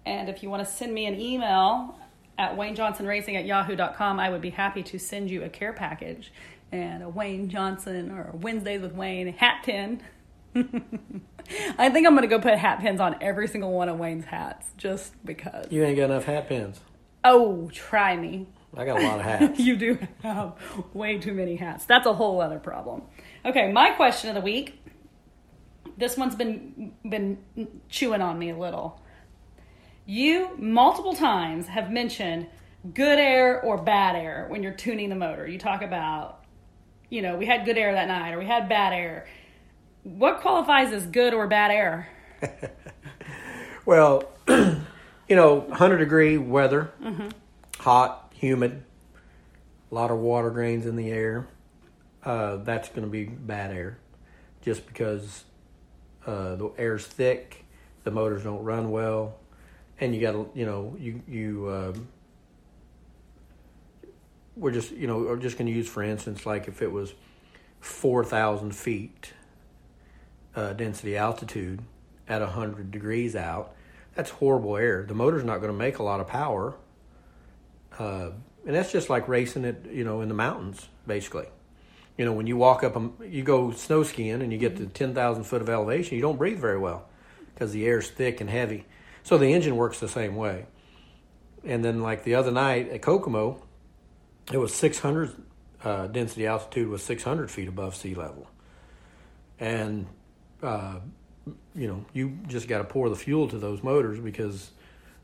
And 0.05 0.29
if 0.29 0.41
you 0.41 0.49
want 0.49 0.65
to 0.65 0.71
send 0.71 0.93
me 0.93 1.05
an 1.05 1.19
email 1.19 1.99
at 2.37 2.55
waynejohnsonracing 2.55 3.35
at 3.35 3.45
yahoo.com, 3.45 4.19
I 4.19 4.29
would 4.29 4.41
be 4.41 4.51
happy 4.51 4.83
to 4.83 4.97
send 4.97 5.29
you 5.29 5.43
a 5.43 5.49
care 5.49 5.73
package 5.73 6.31
and 6.71 7.03
a 7.03 7.09
Wayne 7.09 7.49
Johnson 7.49 8.11
or 8.11 8.31
Wednesdays 8.33 8.81
with 8.81 8.93
Wayne 8.93 9.33
hat 9.33 9.63
pin. 9.63 10.01
I 11.77 11.89
think 11.89 12.07
I'm 12.07 12.17
to 12.17 12.27
go 12.27 12.39
put 12.39 12.57
hat 12.57 12.79
pins 12.79 12.99
on 12.99 13.15
every 13.21 13.47
single 13.47 13.71
one 13.71 13.89
of 13.89 13.97
Wayne's 13.97 14.25
hats 14.25 14.67
just 14.77 15.13
because. 15.25 15.71
you 15.71 15.83
ain't 15.83 15.97
got 15.97 16.05
enough 16.05 16.25
hat 16.25 16.49
pins. 16.49 16.79
Oh, 17.23 17.69
try 17.73 18.15
me. 18.15 18.47
I 18.75 18.85
got 18.85 19.01
a 19.01 19.03
lot 19.03 19.19
of 19.19 19.25
hats. 19.25 19.59
you 19.59 19.75
do 19.75 19.97
have 20.23 20.53
way 20.93 21.17
too 21.17 21.33
many 21.33 21.55
hats. 21.55 21.85
That's 21.85 22.05
a 22.05 22.13
whole 22.13 22.41
other 22.41 22.59
problem. 22.59 23.03
Okay, 23.45 23.71
my 23.71 23.91
question 23.91 24.29
of 24.29 24.35
the 24.35 24.41
week. 24.41 24.81
This 25.97 26.15
one's 26.15 26.35
been 26.35 26.93
been 27.07 27.39
chewing 27.89 28.21
on 28.21 28.37
me 28.37 28.51
a 28.51 28.57
little. 28.57 29.01
You 30.05 30.51
multiple 30.57 31.15
times 31.15 31.67
have 31.67 31.91
mentioned 31.91 32.47
good 32.93 33.19
air 33.19 33.61
or 33.61 33.77
bad 33.77 34.15
air 34.15 34.45
when 34.49 34.63
you're 34.63 34.73
tuning 34.73 35.09
the 35.09 35.15
motor. 35.15 35.47
You 35.47 35.57
talk 35.57 35.81
about, 35.81 36.45
you 37.09 37.21
know, 37.21 37.35
we 37.35 37.45
had 37.45 37.65
good 37.65 37.77
air 37.77 37.93
that 37.93 38.07
night 38.07 38.31
or 38.31 38.39
we 38.39 38.45
had 38.45 38.69
bad 38.69 38.93
air. 38.93 39.27
What 40.07 40.39
qualifies 40.39 40.93
as 40.93 41.05
good 41.05 41.33
or 41.33 41.47
bad 41.47 41.71
air? 41.71 42.09
Well, 43.87 44.29
you 44.49 44.83
know, 45.29 45.55
100 45.59 45.99
degree 45.99 46.37
weather, 46.37 46.91
hot, 47.79 48.33
humid, 48.35 48.83
a 49.89 49.95
lot 49.95 50.11
of 50.11 50.17
water 50.17 50.49
grains 50.49 50.85
in 50.85 50.97
the 50.97 51.09
air. 51.09 51.47
Uh, 52.21 52.57
that's 52.57 52.89
going 52.89 53.03
to 53.03 53.07
be 53.07 53.23
bad 53.23 53.71
air, 53.71 53.97
just 54.61 54.85
because 54.85 55.45
uh, 56.25 56.57
the 56.57 56.69
air's 56.77 57.07
thick, 57.07 57.63
the 58.03 58.11
motors 58.11 58.43
don't 58.43 58.61
run 58.61 58.91
well, 58.91 59.37
and 60.01 60.13
you 60.13 60.19
got 60.19 60.33
to, 60.33 60.49
you 60.53 60.65
know, 60.65 60.93
you 60.99 61.21
you. 61.25 61.71
Um, 61.71 62.07
we're 64.57 64.71
just, 64.71 64.91
you 64.91 65.07
know, 65.07 65.19
we're 65.19 65.37
just 65.37 65.57
going 65.57 65.67
to 65.67 65.71
use 65.71 65.87
for 65.87 66.03
instance, 66.03 66.45
like 66.45 66.67
if 66.67 66.81
it 66.81 66.91
was 66.91 67.13
4,000 67.79 68.75
feet 68.75 69.31
uh, 70.57 70.73
density 70.73 71.15
altitude 71.15 71.81
at 72.27 72.41
100 72.41 72.91
degrees 72.91 73.35
out, 73.35 73.75
that's 74.15 74.31
horrible 74.31 74.75
air. 74.75 75.05
The 75.07 75.13
motor's 75.13 75.43
not 75.43 75.59
going 75.59 75.71
to 75.71 75.77
make 75.77 75.99
a 75.99 76.03
lot 76.03 76.19
of 76.19 76.27
power. 76.27 76.75
Uh, 77.97 78.31
and 78.65 78.75
that's 78.75 78.91
just 78.91 79.09
like 79.09 79.27
racing 79.27 79.63
it, 79.63 79.87
you 79.91 80.03
know, 80.03 80.21
in 80.21 80.27
the 80.27 80.33
mountains, 80.33 80.89
basically. 81.05 81.45
You 82.17 82.25
know, 82.25 82.33
when 82.33 82.47
you 82.47 82.57
walk 82.57 82.83
up, 82.83 82.95
a, 82.95 83.09
you 83.25 83.43
go 83.43 83.71
snow 83.71 84.01
skiing 84.01 84.41
and 84.41 84.51
you 84.51 84.57
get 84.57 84.77
to 84.77 84.87
10,000 84.87 85.43
foot 85.43 85.61
of 85.61 85.69
elevation, 85.69 86.15
you 86.15 86.21
don't 86.21 86.37
breathe 86.37 86.59
very 86.59 86.79
well 86.79 87.07
because 87.53 87.71
the 87.71 87.85
air's 87.85 88.09
thick 88.09 88.41
and 88.41 88.49
heavy. 88.49 88.85
So 89.23 89.37
the 89.37 89.53
engine 89.53 89.75
works 89.75 89.99
the 89.99 90.07
same 90.07 90.35
way. 90.35 90.65
And 91.63 91.85
then, 91.85 92.01
like 92.01 92.23
the 92.23 92.35
other 92.35 92.51
night 92.51 92.89
at 92.89 93.01
Kokomo, 93.01 93.61
it 94.51 94.57
was 94.57 94.73
600 94.73 95.35
uh, 95.83 96.07
density 96.07 96.47
altitude 96.47 96.87
was 96.87 97.03
600 97.03 97.51
feet 97.51 97.67
above 97.67 97.95
sea 97.95 98.15
level. 98.15 98.47
And 99.59 100.07
uh, 100.63 100.99
you 101.75 101.87
know, 101.87 102.05
you 102.13 102.37
just 102.47 102.67
got 102.67 102.79
to 102.79 102.83
pour 102.83 103.09
the 103.09 103.15
fuel 103.15 103.47
to 103.49 103.57
those 103.57 103.83
motors 103.83 104.19
because 104.19 104.71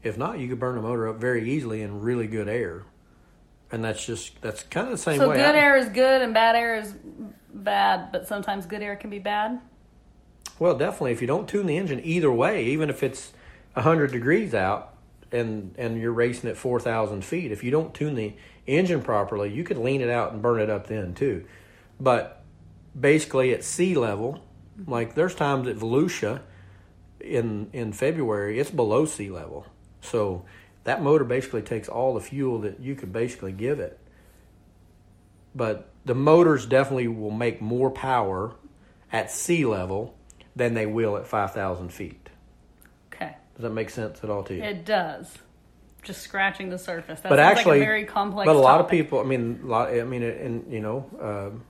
if 0.04 0.18
not, 0.18 0.40
you 0.40 0.48
could 0.48 0.60
burn 0.60 0.76
the 0.76 0.82
motor 0.82 1.08
up 1.08 1.18
very 1.18 1.50
easily 1.52 1.82
in 1.82 2.02
really 2.02 2.28
good 2.28 2.48
air. 2.48 2.84
And 3.72 3.84
that's 3.84 4.06
just 4.06 4.40
that's 4.42 4.64
kind 4.64 4.86
of 4.88 4.92
the 4.92 4.98
same 4.98 5.18
So 5.18 5.30
way. 5.30 5.38
good 5.38 5.56
I- 5.56 5.60
air 5.60 5.78
is 5.78 5.90
good 5.90 6.22
and 6.22 6.34
bad 6.34 6.56
air 6.56 6.76
is 6.76 6.94
bad, 7.54 8.12
but 8.12 8.28
sometimes 8.28 8.66
good 8.66 8.82
air 8.84 8.96
can 8.96 9.10
be 9.10 9.20
bad. 9.20 9.60
Well, 10.60 10.78
definitely. 10.78 11.12
If 11.14 11.22
you 11.22 11.28
don't 11.28 11.50
tune 11.50 11.66
the 11.66 11.78
engine 11.78 12.00
either 12.04 12.32
way, 12.32 12.66
even 12.66 12.90
if 12.90 13.02
it's 13.02 13.34
hundred 13.76 14.12
degrees 14.12 14.54
out 14.54 14.94
and 15.32 15.74
and 15.80 16.00
you're 16.00 16.14
racing 16.14 16.50
at 16.52 16.58
four 16.58 16.80
thousand 16.80 17.26
feet, 17.26 17.52
if 17.52 17.64
you 17.64 17.72
don't 17.72 17.94
tune 17.96 18.14
the 18.14 18.34
engine 18.68 19.02
properly, 19.02 19.52
you 19.52 19.64
could 19.64 19.78
lean 19.80 20.02
it 20.02 20.10
out 20.10 20.32
and 20.34 20.42
burn 20.44 20.62
it 20.62 20.70
up 20.70 20.86
then 20.88 21.16
too. 21.16 21.44
But 22.00 22.44
basically, 23.00 23.52
at 23.54 23.64
sea 23.64 23.96
level, 23.96 24.44
like 24.88 25.16
there's 25.16 25.36
times 25.36 25.68
at 25.68 25.78
Volusia 25.78 26.42
in 27.20 27.70
in 27.74 27.94
February, 27.94 28.60
it's 28.60 28.72
below 28.72 29.06
sea 29.06 29.30
level. 29.30 29.66
So 30.02 30.46
that 30.84 31.02
motor 31.02 31.24
basically 31.24 31.62
takes 31.62 31.88
all 31.88 32.14
the 32.14 32.22
fuel 32.22 32.60
that 32.60 32.80
you 32.80 32.96
could 32.96 33.14
basically 33.14 33.54
give 33.54 33.80
it. 33.80 34.00
But 35.56 35.90
the 36.06 36.16
motors 36.16 36.66
definitely 36.66 37.08
will 37.08 37.32
make 37.32 37.62
more 37.62 37.90
power 37.90 38.56
at 39.12 39.32
sea 39.32 39.66
level 39.66 40.16
than 40.56 40.74
they 40.74 40.86
will 40.86 41.18
at 41.18 41.28
5,000 41.28 41.90
feet. 41.90 42.30
Okay. 43.14 43.36
Does 43.56 43.64
that 43.64 43.70
make 43.70 43.90
sense 43.90 44.24
at 44.24 44.30
all 44.30 44.44
to 44.44 44.56
you? 44.56 44.64
It 44.64 44.86
does. 44.86 45.38
Just 46.02 46.22
scratching 46.22 46.70
the 46.70 46.78
surface. 46.78 47.22
That 47.22 47.30
but 47.30 47.38
sounds 47.38 47.60
actually, 47.60 47.80
like 47.80 47.88
a 47.88 47.92
very 47.92 48.06
complex. 48.06 48.46
but 48.46 48.56
a 48.56 48.60
lot 48.60 48.82
of 48.82 48.90
people. 48.90 49.20
I 49.20 49.24
mean, 49.24 49.62
a 49.64 49.68
lot. 49.68 49.94
I 49.94 50.04
mean, 50.04 50.22
and 50.22 50.72
you 50.72 50.82
know, 50.82 51.06
um, 51.22 51.64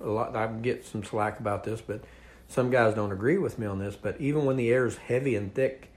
a 0.00 0.10
lot. 0.10 0.34
I 0.34 0.46
get 0.46 0.86
some 0.86 1.04
slack 1.04 1.38
about 1.38 1.64
this, 1.64 1.82
but 1.82 2.02
some 2.48 2.70
guys 2.70 2.94
don't 2.94 3.12
agree 3.12 3.38
with 3.38 3.58
me 3.58 3.66
on 3.66 3.78
this. 3.78 3.96
But 3.96 4.20
even 4.20 4.44
when 4.44 4.56
the 4.56 4.70
air 4.70 4.86
is 4.86 4.96
heavy 4.96 5.36
and 5.36 5.54
thick, 5.54 5.90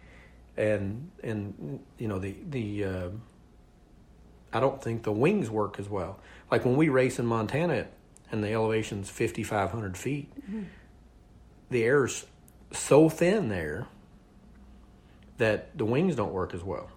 and 0.55 1.11
and 1.23 1.79
you 1.97 2.07
know 2.07 2.19
the 2.19 2.35
the, 2.49 2.83
uh, 2.85 3.09
I 4.51 4.59
don't 4.59 4.81
think 4.81 5.03
the 5.03 5.11
wings 5.11 5.49
work 5.49 5.79
as 5.79 5.87
well. 5.89 6.19
Like 6.49 6.65
when 6.65 6.75
we 6.75 6.89
race 6.89 7.19
in 7.19 7.25
Montana, 7.25 7.87
and 8.31 8.43
the 8.43 8.51
elevation's 8.51 9.09
fifty 9.09 9.43
five 9.43 9.71
hundred 9.71 9.97
feet, 9.97 10.31
the 11.69 11.83
air's 11.83 12.25
so 12.71 13.09
thin 13.09 13.49
there 13.49 13.87
that 15.37 15.77
the 15.77 15.85
wings 15.85 16.15
don't 16.15 16.33
work 16.33 16.53
as 16.53 16.63
well. 16.63 16.89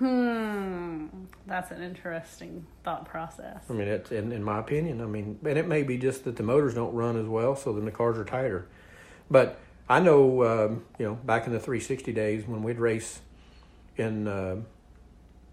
Hmm. 0.00 1.06
That's 1.46 1.70
an 1.72 1.82
interesting 1.82 2.64
thought 2.84 3.04
process. 3.04 3.62
I 3.68 3.74
mean, 3.74 3.86
it's 3.86 4.10
in, 4.10 4.32
in 4.32 4.42
my 4.42 4.58
opinion. 4.58 5.02
I 5.02 5.04
mean, 5.04 5.38
and 5.44 5.58
it 5.58 5.68
may 5.68 5.82
be 5.82 5.98
just 5.98 6.24
that 6.24 6.36
the 6.36 6.42
motors 6.42 6.74
don't 6.74 6.94
run 6.94 7.18
as 7.18 7.26
well, 7.26 7.54
so 7.54 7.74
then 7.74 7.84
the 7.84 7.90
cars 7.90 8.16
are 8.16 8.24
tighter. 8.24 8.66
But 9.30 9.58
I 9.90 10.00
know, 10.00 10.44
um, 10.44 10.84
you 10.98 11.04
know, 11.04 11.16
back 11.16 11.46
in 11.46 11.52
the 11.52 11.60
360 11.60 12.14
days 12.14 12.46
when 12.46 12.62
we'd 12.62 12.78
race 12.78 13.20
in, 13.98 14.26
uh, 14.26 14.56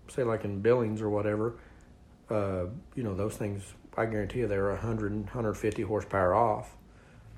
say, 0.07 0.23
like 0.23 0.45
in 0.45 0.62
Billings 0.62 1.01
or 1.01 1.10
whatever, 1.10 1.55
uh, 2.29 2.67
you 2.95 3.03
know, 3.03 3.15
those 3.15 3.36
things, 3.36 3.73
I 3.97 4.05
guarantee 4.05 4.39
you, 4.39 4.47
they're 4.47 4.69
100, 4.69 5.12
150 5.12 5.81
horsepower 5.81 6.33
off 6.33 6.73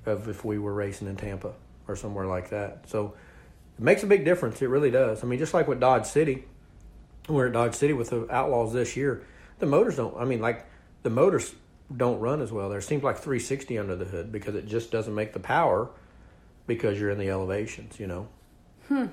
of 0.06 0.28
if 0.28 0.44
we 0.44 0.58
were 0.58 0.74
racing 0.74 1.08
in 1.08 1.16
Tampa 1.16 1.54
or 1.88 1.96
somewhere 1.96 2.26
like 2.26 2.50
that. 2.50 2.88
So 2.88 3.14
it 3.78 3.82
makes 3.82 4.04
a 4.04 4.06
big 4.06 4.24
difference. 4.24 4.62
It 4.62 4.68
really 4.68 4.92
does. 4.92 5.24
I 5.24 5.26
mean, 5.26 5.40
just 5.40 5.54
like 5.54 5.66
with 5.66 5.80
Dodge 5.80 6.06
City, 6.06 6.44
we're 7.28 7.46
at 7.46 7.52
Dodge 7.52 7.74
City 7.74 7.92
with 7.92 8.10
the 8.10 8.26
Outlaws 8.32 8.72
this 8.72 8.96
year. 8.96 9.24
The 9.58 9.66
motors 9.66 9.96
don't. 9.96 10.16
I 10.16 10.24
mean, 10.24 10.40
like 10.40 10.66
the 11.02 11.10
motors 11.10 11.54
don't 11.94 12.20
run 12.20 12.40
as 12.40 12.52
well. 12.52 12.68
There 12.68 12.80
seems 12.80 13.02
like 13.02 13.16
360 13.16 13.78
under 13.78 13.96
the 13.96 14.04
hood 14.04 14.32
because 14.32 14.54
it 14.54 14.66
just 14.66 14.90
doesn't 14.90 15.14
make 15.14 15.32
the 15.32 15.40
power 15.40 15.90
because 16.66 17.00
you're 17.00 17.10
in 17.10 17.18
the 17.18 17.30
elevations. 17.30 18.00
You 18.00 18.06
know. 18.06 18.28
Hmm. 18.88 19.06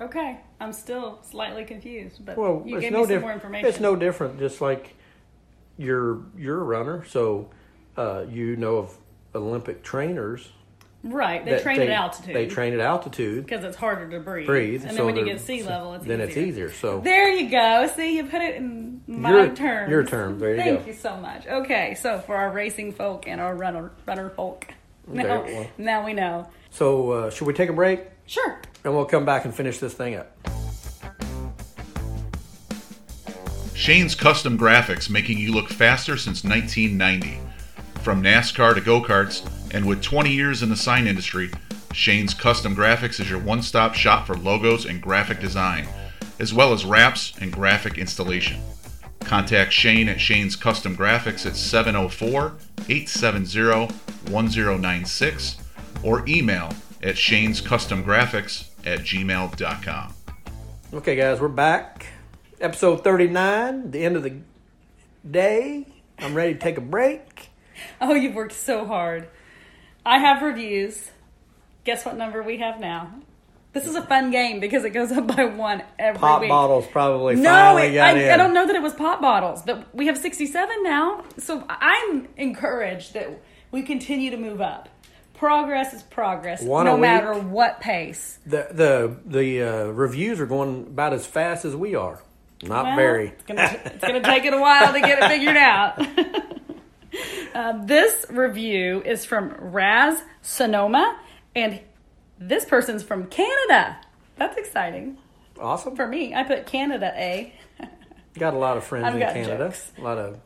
Okay. 0.00 0.38
I'm 0.60 0.72
still 0.72 1.18
slightly 1.22 1.64
confused, 1.64 2.24
but 2.24 2.36
Well, 2.36 2.62
you 2.64 2.80
gave 2.80 2.92
no 2.92 3.02
me 3.02 3.14
some 3.14 3.20
more 3.20 3.32
information. 3.32 3.68
It's 3.68 3.80
no 3.80 3.96
different. 3.96 4.38
Just 4.38 4.60
like 4.60 4.94
you're 5.76 6.20
you're 6.36 6.60
a 6.60 6.64
runner, 6.64 7.04
so 7.04 7.50
uh, 7.96 8.24
you 8.28 8.56
know 8.56 8.76
of 8.76 8.96
Olympic 9.34 9.82
trainers. 9.82 10.48
Right. 11.02 11.44
They 11.44 11.52
that 11.52 11.62
train 11.62 11.80
at 11.80 11.88
altitude. 11.88 12.34
They 12.36 12.46
train 12.46 12.74
at 12.74 12.80
altitude. 12.80 13.44
because 13.46 13.64
it's 13.64 13.76
harder 13.76 14.08
to 14.10 14.20
breathe. 14.20 14.46
Breathe. 14.46 14.80
And 14.82 14.90
then 14.90 14.96
so 14.96 15.06
when 15.06 15.16
you 15.16 15.24
get 15.24 15.40
sea 15.40 15.62
level, 15.62 15.94
it's 15.94 16.04
then 16.04 16.20
easier. 16.20 16.28
it's 16.28 16.36
easier. 16.36 16.72
So 16.72 17.00
There 17.00 17.30
you 17.30 17.50
go. 17.50 17.90
See, 17.96 18.16
you 18.16 18.24
put 18.24 18.42
it 18.42 18.56
in 18.56 19.00
my 19.06 19.30
Your- 19.30 19.54
terms. 19.54 19.90
your 19.90 20.04
terms. 20.04 20.40
There 20.40 20.50
you 20.56 20.62
Thank 20.62 20.80
go. 20.80 20.86
you 20.86 20.92
so 20.94 21.16
much. 21.16 21.46
Okay, 21.46 21.94
so 22.00 22.18
for 22.20 22.36
our 22.36 22.50
racing 22.52 22.92
folk 22.92 23.26
and 23.26 23.40
our 23.40 23.54
runner 23.54 23.90
runner 24.06 24.30
folk, 24.30 24.66
Okay, 25.08 25.22
now, 25.22 25.42
well. 25.44 25.66
now 25.78 26.04
we 26.04 26.12
know. 26.12 26.48
so 26.70 27.10
uh, 27.12 27.30
should 27.30 27.46
we 27.46 27.52
take 27.54 27.68
a 27.70 27.72
break 27.72 28.00
Sure. 28.26 28.60
and 28.84 28.94
we'll 28.94 29.04
come 29.06 29.24
back 29.24 29.44
and 29.44 29.54
finish 29.54 29.78
this 29.78 29.94
thing 29.94 30.14
up? 30.16 30.36
Shane's 33.74 34.14
Custom 34.14 34.58
Graphics 34.58 35.08
making 35.08 35.38
you 35.38 35.52
look 35.52 35.70
faster 35.70 36.16
since 36.16 36.44
1990. 36.44 37.40
From 38.02 38.22
NASCAR 38.22 38.74
to 38.74 38.80
go 38.80 39.00
karts, 39.02 39.42
and 39.72 39.86
with 39.86 40.02
20 40.02 40.30
years 40.30 40.62
in 40.62 40.68
the 40.68 40.76
sign 40.76 41.06
industry, 41.06 41.50
Shane's 41.92 42.34
Custom 42.34 42.74
Graphics 42.74 43.20
is 43.20 43.28
your 43.30 43.40
one 43.40 43.62
stop 43.62 43.94
shop 43.94 44.26
for 44.26 44.36
logos 44.36 44.84
and 44.84 45.00
graphic 45.00 45.40
design, 45.40 45.86
as 46.38 46.54
well 46.54 46.72
as 46.72 46.84
wraps 46.84 47.32
and 47.40 47.52
graphic 47.52 47.98
installation. 47.98 48.60
Contact 49.20 49.72
Shane 49.72 50.08
at 50.08 50.20
Shane's 50.20 50.56
Custom 50.56 50.96
Graphics 50.96 51.46
at 51.46 51.56
704 51.56 52.54
870 52.88 53.94
1096 54.30 55.58
or 56.02 56.24
email 56.26 56.72
at 57.02 57.16
Shane's 57.16 57.60
Custom 57.60 58.02
Graphics 58.02 58.68
at 58.84 59.00
gmail.com. 59.00 60.14
Okay, 60.92 61.16
guys, 61.16 61.40
we're 61.40 61.48
back. 61.48 62.06
Episode 62.60 63.04
39, 63.04 63.90
the 63.90 64.04
end 64.04 64.16
of 64.16 64.22
the 64.22 64.36
day. 65.28 65.86
I'm 66.18 66.34
ready 66.34 66.54
to 66.54 66.58
take 66.58 66.78
a 66.78 66.82
break. 66.82 67.48
Oh, 67.98 68.12
you've 68.12 68.34
worked 68.34 68.52
so 68.52 68.84
hard. 68.84 69.28
I 70.04 70.18
have 70.18 70.42
reviews. 70.42 71.10
Guess 71.84 72.04
what 72.04 72.16
number 72.16 72.42
we 72.42 72.58
have 72.58 72.80
now? 72.80 73.10
This 73.72 73.86
is 73.86 73.94
a 73.94 74.02
fun 74.02 74.30
game 74.32 74.58
because 74.58 74.84
it 74.84 74.90
goes 74.90 75.12
up 75.12 75.26
by 75.28 75.44
one 75.44 75.82
every 75.98 76.18
Pop 76.18 76.40
week. 76.40 76.48
bottles 76.50 76.86
probably 76.88 77.36
No, 77.36 77.48
finally 77.50 77.96
it, 77.96 78.00
I. 78.00 78.34
I 78.34 78.36
don't 78.36 78.52
know 78.52 78.66
that 78.66 78.74
it 78.74 78.82
was 78.82 78.92
pop 78.94 79.20
bottles, 79.20 79.62
but 79.62 79.94
we 79.94 80.06
have 80.06 80.18
67 80.18 80.82
now. 80.82 81.22
So 81.38 81.64
I'm 81.68 82.26
encouraged 82.36 83.14
that 83.14 83.40
we 83.70 83.82
continue 83.82 84.30
to 84.32 84.36
move 84.36 84.60
up. 84.60 84.88
Progress 85.34 85.94
is 85.94 86.02
progress, 86.02 86.60
One 86.62 86.84
no 86.84 86.94
week. 86.94 87.00
matter 87.02 87.32
what 87.32 87.80
pace. 87.80 88.38
The 88.44 88.68
the 88.72 89.16
the 89.24 89.62
uh, 89.62 89.84
reviews 89.86 90.40
are 90.40 90.46
going 90.46 90.86
about 90.88 91.12
as 91.14 91.24
fast 91.24 91.64
as 91.64 91.74
we 91.76 91.94
are. 91.94 92.20
Not 92.62 92.84
Well, 92.84 92.96
very. 92.96 93.28
It's 93.28 93.44
gonna, 93.44 93.80
it's 93.86 94.04
gonna 94.04 94.20
take 94.20 94.44
it 94.44 94.52
a 94.52 94.60
while 94.60 94.92
to 94.92 95.00
get 95.00 95.22
it 95.22 95.28
figured 95.28 95.56
out. 95.56 95.96
uh, 97.54 97.84
this 97.84 98.26
review 98.30 99.02
is 99.04 99.24
from 99.24 99.54
Raz 99.58 100.22
Sonoma, 100.42 101.18
and 101.54 101.80
this 102.38 102.64
person's 102.64 103.02
from 103.02 103.26
Canada. 103.26 103.98
That's 104.36 104.56
exciting 104.56 105.18
Awesome. 105.60 105.96
for 105.96 106.06
me. 106.06 106.34
I 106.34 106.44
put 106.44 106.66
Canada 106.66 107.12
A. 107.16 107.52
Got 108.38 108.54
a 108.54 108.58
lot 108.58 108.76
of 108.76 108.84
friends 108.84 109.06
I've 109.06 109.14
in 109.16 109.20
Canada. 109.20 109.58
jokes. 109.66 109.92
A 109.98 110.00
lot 110.00 110.18
of 110.18 110.38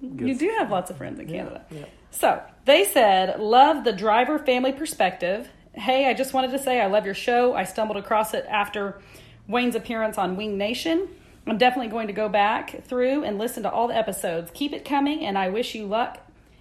You 0.00 0.36
do 0.36 0.54
have 0.58 0.70
lots 0.70 0.90
of 0.90 0.96
friends 0.96 1.20
in 1.20 1.28
Canada. 1.28 1.64
yeah. 1.70 1.84
So 2.10 2.42
they 2.64 2.84
said, 2.84 3.38
Love 3.40 3.84
the 3.84 3.92
driver 3.92 4.38
family 4.38 4.72
perspective. 4.72 5.48
Hey, 5.74 6.08
I 6.08 6.14
just 6.14 6.32
wanted 6.32 6.50
to 6.52 6.58
say 6.58 6.80
I 6.80 6.86
love 6.86 7.04
your 7.04 7.14
show. 7.14 7.54
I 7.54 7.64
stumbled 7.64 7.96
across 7.98 8.32
it 8.34 8.46
after 8.48 9.00
Wayne's 9.48 9.74
appearance 9.74 10.16
on 10.18 10.36
Wing 10.36 10.56
Nation. 10.56 11.08
I'm 11.46 11.58
definitely 11.58 11.90
going 11.90 12.06
to 12.06 12.12
go 12.12 12.28
back 12.28 12.84
through 12.84 13.24
and 13.24 13.38
listen 13.38 13.62
to 13.64 13.70
all 13.70 13.88
the 13.88 13.96
episodes. 13.96 14.50
Keep 14.54 14.72
it 14.72 14.84
coming, 14.84 15.24
and 15.24 15.36
I 15.36 15.50
wish 15.50 15.74
you 15.74 15.86
luck 15.86 16.18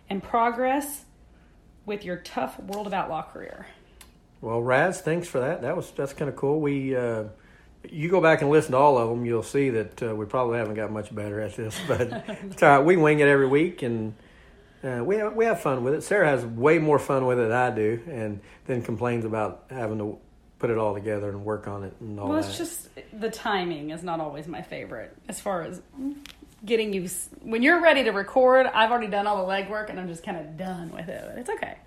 and 0.10 0.22
progress 0.22 1.06
with 1.86 2.04
your 2.04 2.18
tough 2.18 2.60
World 2.60 2.88
of 2.88 2.94
Outlaw 2.94 3.24
career. 3.24 3.68
Well, 4.42 4.62
Raz, 4.62 5.00
thanks 5.00 5.28
for 5.28 5.40
that. 5.40 5.62
That 5.62 5.78
was 5.78 5.92
that's 5.92 6.14
kind 6.14 6.28
of 6.28 6.36
cool. 6.36 6.60
We 6.60 6.96
uh, 6.96 7.26
you 7.90 8.10
go 8.10 8.22
back 8.22 8.42
and 8.42 8.50
listen 8.50 8.72
to 8.72 8.78
all 8.78 8.98
of 8.98 9.10
them, 9.10 9.26
you'll 9.26 9.44
see 9.44 9.70
that 9.70 10.04
uh, 10.04 10.16
we 10.16 10.26
probably 10.26 10.58
haven't 10.58 10.76
got 10.76 10.92
much 10.92 11.14
better 11.14 11.40
at 11.40 11.56
this, 11.56 11.80
but 11.88 12.02
it's 12.28 12.64
all 12.64 12.78
right. 12.78 12.86
We 12.86 12.98
wing 12.98 13.20
it 13.20 13.28
every 13.28 13.48
week, 13.48 13.82
and 13.82 14.14
uh, 14.84 15.02
we 15.04 15.18
have, 15.18 15.34
we 15.34 15.46
have 15.46 15.62
fun 15.62 15.84
with 15.84 15.94
it. 15.94 16.04
Sarah 16.04 16.28
has 16.28 16.46
way 16.46 16.80
more 16.80 17.00
fun 17.00 17.26
with 17.26 17.40
it 17.40 17.44
than 17.44 17.52
I 17.52 17.70
do, 17.72 18.02
and 18.08 18.42
then 18.66 18.82
complains 18.82 19.26
about 19.26 19.66
having 19.70 19.98
to 20.00 20.18
put 20.64 20.70
it 20.70 20.78
all 20.78 20.94
together 20.94 21.28
and 21.28 21.44
work 21.44 21.68
on 21.68 21.84
it 21.84 21.94
and 22.00 22.18
all 22.18 22.30
Well, 22.30 22.42
that. 22.42 22.48
it's 22.48 22.58
just 22.58 22.88
the 23.20 23.30
timing 23.30 23.90
is 23.90 24.02
not 24.02 24.22
always 24.22 24.48
my 24.48 24.62
favorite 24.62 25.14
as 25.28 25.38
far 25.42 25.64
as 25.64 25.82
getting 26.64 26.94
you. 26.94 27.10
When 27.42 27.62
you're 27.62 27.82
ready 27.82 28.06
to 28.06 28.12
record, 28.12 28.66
I've 28.66 28.90
already 28.90 29.08
done 29.08 29.28
all 29.28 29.46
the 29.46 29.52
legwork 29.52 29.90
and 29.90 30.00
I'm 30.00 30.08
just 30.08 30.24
kind 30.24 30.38
of 30.38 30.56
done 30.56 30.90
with 30.92 31.10
it. 31.10 31.22
But 31.28 31.38
it's 31.38 31.50
okay. 31.50 31.78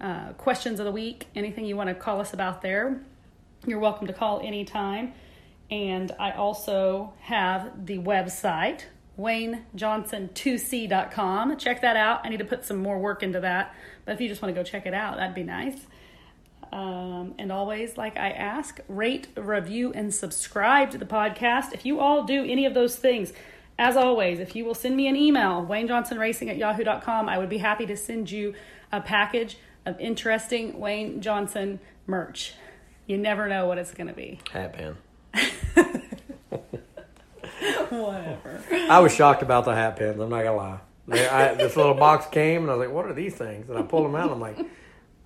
uh, 0.01 0.33
questions 0.33 0.81
of 0.81 0.87
the 0.87 0.93
week, 0.93 1.29
anything 1.37 1.67
you 1.67 1.77
want 1.77 1.91
to 1.91 1.95
call 1.95 2.21
us 2.21 2.33
about 2.33 2.63
there. 2.63 3.01
You're 3.67 3.79
welcome 3.79 4.09
to 4.09 4.13
call 4.13 4.41
anytime. 4.41 5.13
And 5.71 6.11
I 6.19 6.33
also 6.33 7.15
have 7.21 7.87
the 7.87 7.99
website, 7.99 8.83
waynejohnson2c.com. 9.19 11.57
Check 11.57 11.81
that 11.83 11.97
out. 11.97 12.23
I 12.25 12.31
need 12.31 12.39
to 12.39 12.45
put 12.45 12.65
some 12.65 12.79
more 12.79 12.99
work 12.99 13.23
into 13.23 13.39
that. 13.41 13.73
But 14.05 14.15
if 14.15 14.21
you 14.21 14.29
just 14.29 14.43
want 14.43 14.53
to 14.55 14.61
go 14.61 14.65
check 14.65 14.87
it 14.87 14.95
out, 14.95 15.17
that'd 15.17 15.35
be 15.35 15.45
nice. 15.45 15.77
Um, 16.75 17.37
and 17.39 17.53
always, 17.53 17.97
like 17.97 18.17
I 18.17 18.31
ask, 18.31 18.81
rate, 18.89 19.29
review, 19.37 19.93
and 19.93 20.13
subscribe 20.13 20.91
to 20.91 20.99
the 20.99 21.05
podcast. 21.05 21.73
If 21.73 21.87
you 21.87 22.01
all 22.01 22.25
do 22.25 22.45
any 22.45 22.67
of 22.67 22.75
those 22.75 22.97
things, 22.97 23.33
as 23.79 23.97
always, 23.97 24.41
if 24.41 24.57
you 24.57 24.65
will 24.65 24.75
send 24.75 24.97
me 24.97 25.07
an 25.07 25.15
email, 25.15 25.65
waynejohnsonracing 25.65 26.49
at 26.49 26.57
yahoo.com, 26.57 27.29
I 27.29 27.39
would 27.39 27.49
be 27.49 27.59
happy 27.59 27.87
to 27.87 27.97
send 27.97 28.29
you 28.29 28.55
a 28.91 29.01
package 29.01 29.57
of 29.87 30.01
interesting 30.01 30.81
Wayne 30.81 31.21
Johnson 31.21 31.79
merch. 32.09 32.55
You 33.07 33.19
never 33.19 33.47
know 33.47 33.67
what 33.67 33.79
it's 33.79 33.95
going 33.95 34.09
to 34.09 34.13
be. 34.13 34.41
Hat 34.53 34.73
pin. 34.73 34.97
Whatever. 37.91 38.65
I 38.91 38.99
was 38.99 39.15
shocked 39.15 39.43
about 39.43 39.65
the 39.65 39.75
hat 39.77 39.97
pins. 39.97 40.19
I'm 40.19 40.29
not 40.29 40.43
gonna 40.43 40.57
lie. 40.57 40.81
They, 41.07 41.27
I, 41.29 41.55
this 41.55 41.77
little 41.77 41.95
box 41.95 42.27
came, 42.27 42.63
and 42.63 42.71
I 42.71 42.75
was 42.75 42.87
like, 42.87 42.95
"What 42.95 43.07
are 43.07 43.15
these 43.15 43.35
things?" 43.35 43.69
And 43.71 43.79
I 43.79 43.83
pulled 43.83 44.05
them 44.05 44.17
out. 44.17 44.25
and 44.25 44.33
I'm 44.33 44.41
like, 44.41 44.59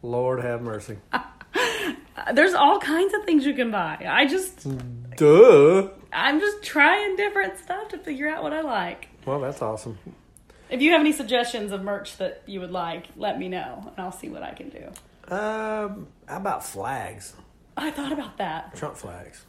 "Lord 0.03 0.43
have 0.45 0.61
mercy." 0.61 0.99
There's 2.35 2.55
all 2.55 2.79
kinds 2.81 3.15
of 3.15 3.25
things 3.25 3.47
you 3.47 3.55
can 3.55 3.71
buy. 3.71 4.05
I 4.09 4.27
just, 4.27 4.67
Duh. 5.17 5.89
I'm 6.13 6.41
just 6.41 6.63
trying 6.63 7.17
different 7.17 7.59
stuff 7.59 7.89
to 7.89 7.99
figure 7.99 8.29
out 8.29 8.43
what 8.43 8.53
I 8.53 8.63
like. 8.63 9.09
Well, 9.27 9.41
that's 9.41 9.63
awesome. 9.63 9.99
If 10.71 10.83
you 10.83 10.93
have 10.93 11.01
any 11.01 11.13
suggestions 11.13 11.73
of 11.73 11.83
merch 11.83 12.17
that 12.19 12.43
you 12.47 12.61
would 12.61 12.71
like, 12.73 13.07
let 13.17 13.39
me 13.39 13.49
know, 13.49 13.85
and 13.87 14.05
I'll 14.05 14.13
see 14.13 14.29
what 14.29 14.43
I 14.43 14.53
can 14.53 14.69
do. 14.69 14.87
Um, 15.35 16.09
how 16.27 16.37
about 16.37 16.65
flags? 16.65 17.35
I 17.77 17.91
thought 17.91 18.13
about 18.13 18.39
that. 18.39 18.75
Trump 18.77 18.97
flags. 18.97 19.45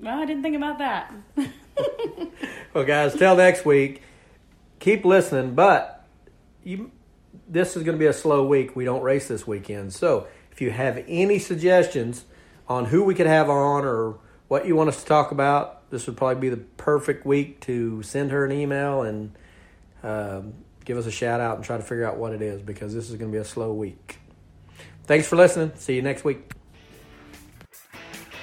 Well, 0.00 0.18
I 0.18 0.24
didn't 0.26 0.42
think 0.42 0.56
about 0.56 0.78
that. 0.78 1.12
Well, 2.74 2.84
guys, 2.84 3.14
till 3.14 3.34
next 3.34 3.64
week. 3.64 4.02
Keep 4.78 5.04
listening, 5.04 5.54
but 5.54 6.06
you, 6.62 6.92
this 7.48 7.76
is 7.76 7.82
going 7.82 7.96
to 7.96 7.98
be 7.98 8.06
a 8.06 8.12
slow 8.12 8.46
week. 8.46 8.76
We 8.76 8.84
don't 8.84 9.02
race 9.02 9.26
this 9.26 9.46
weekend, 9.46 9.92
so 9.92 10.28
if 10.58 10.62
you 10.62 10.72
have 10.72 11.04
any 11.06 11.38
suggestions 11.38 12.24
on 12.66 12.86
who 12.86 13.04
we 13.04 13.14
could 13.14 13.28
have 13.28 13.48
on 13.48 13.84
or 13.84 14.18
what 14.48 14.66
you 14.66 14.74
want 14.74 14.88
us 14.88 15.00
to 15.00 15.06
talk 15.06 15.30
about, 15.30 15.88
this 15.92 16.08
would 16.08 16.16
probably 16.16 16.40
be 16.40 16.48
the 16.48 16.56
perfect 16.56 17.24
week 17.24 17.60
to 17.60 18.02
send 18.02 18.32
her 18.32 18.44
an 18.44 18.50
email 18.50 19.02
and 19.02 19.36
um, 20.02 20.54
give 20.84 20.98
us 20.98 21.06
a 21.06 21.12
shout 21.12 21.40
out 21.40 21.54
and 21.54 21.64
try 21.64 21.76
to 21.76 21.82
figure 21.84 22.04
out 22.04 22.16
what 22.16 22.32
it 22.32 22.42
is 22.42 22.60
because 22.60 22.92
this 22.92 23.08
is 23.08 23.14
going 23.14 23.30
to 23.30 23.36
be 23.36 23.40
a 23.40 23.44
slow 23.44 23.72
week. 23.72 24.18
Thanks 25.04 25.28
for 25.28 25.36
listening. 25.36 25.70
See 25.76 25.94
you 25.94 26.02
next 26.02 26.24
week. 26.24 26.50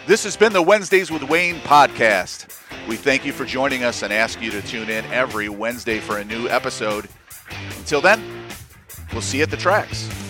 This 0.08 0.24
has 0.24 0.38
been 0.38 0.54
the 0.54 0.62
Wednesdays 0.62 1.12
with 1.12 1.24
Wayne 1.24 1.56
podcast. 1.56 2.58
We 2.88 2.96
thank 2.96 3.26
you 3.26 3.34
for 3.34 3.44
joining 3.44 3.84
us 3.84 4.04
and 4.04 4.14
ask 4.14 4.42
you 4.42 4.52
to 4.52 4.62
tune 4.62 4.90
in 4.90 5.04
every 5.08 5.50
Wednesday 5.50 6.00
for 6.00 6.18
a 6.18 6.24
new 6.24 6.48
episode. 6.48 7.10
Until 7.78 8.00
then, 8.00 8.24
we'll 9.12 9.22
see 9.22 9.40
you 9.40 9.44
at 9.44 9.52
the 9.52 9.58
tracks. 9.58 10.25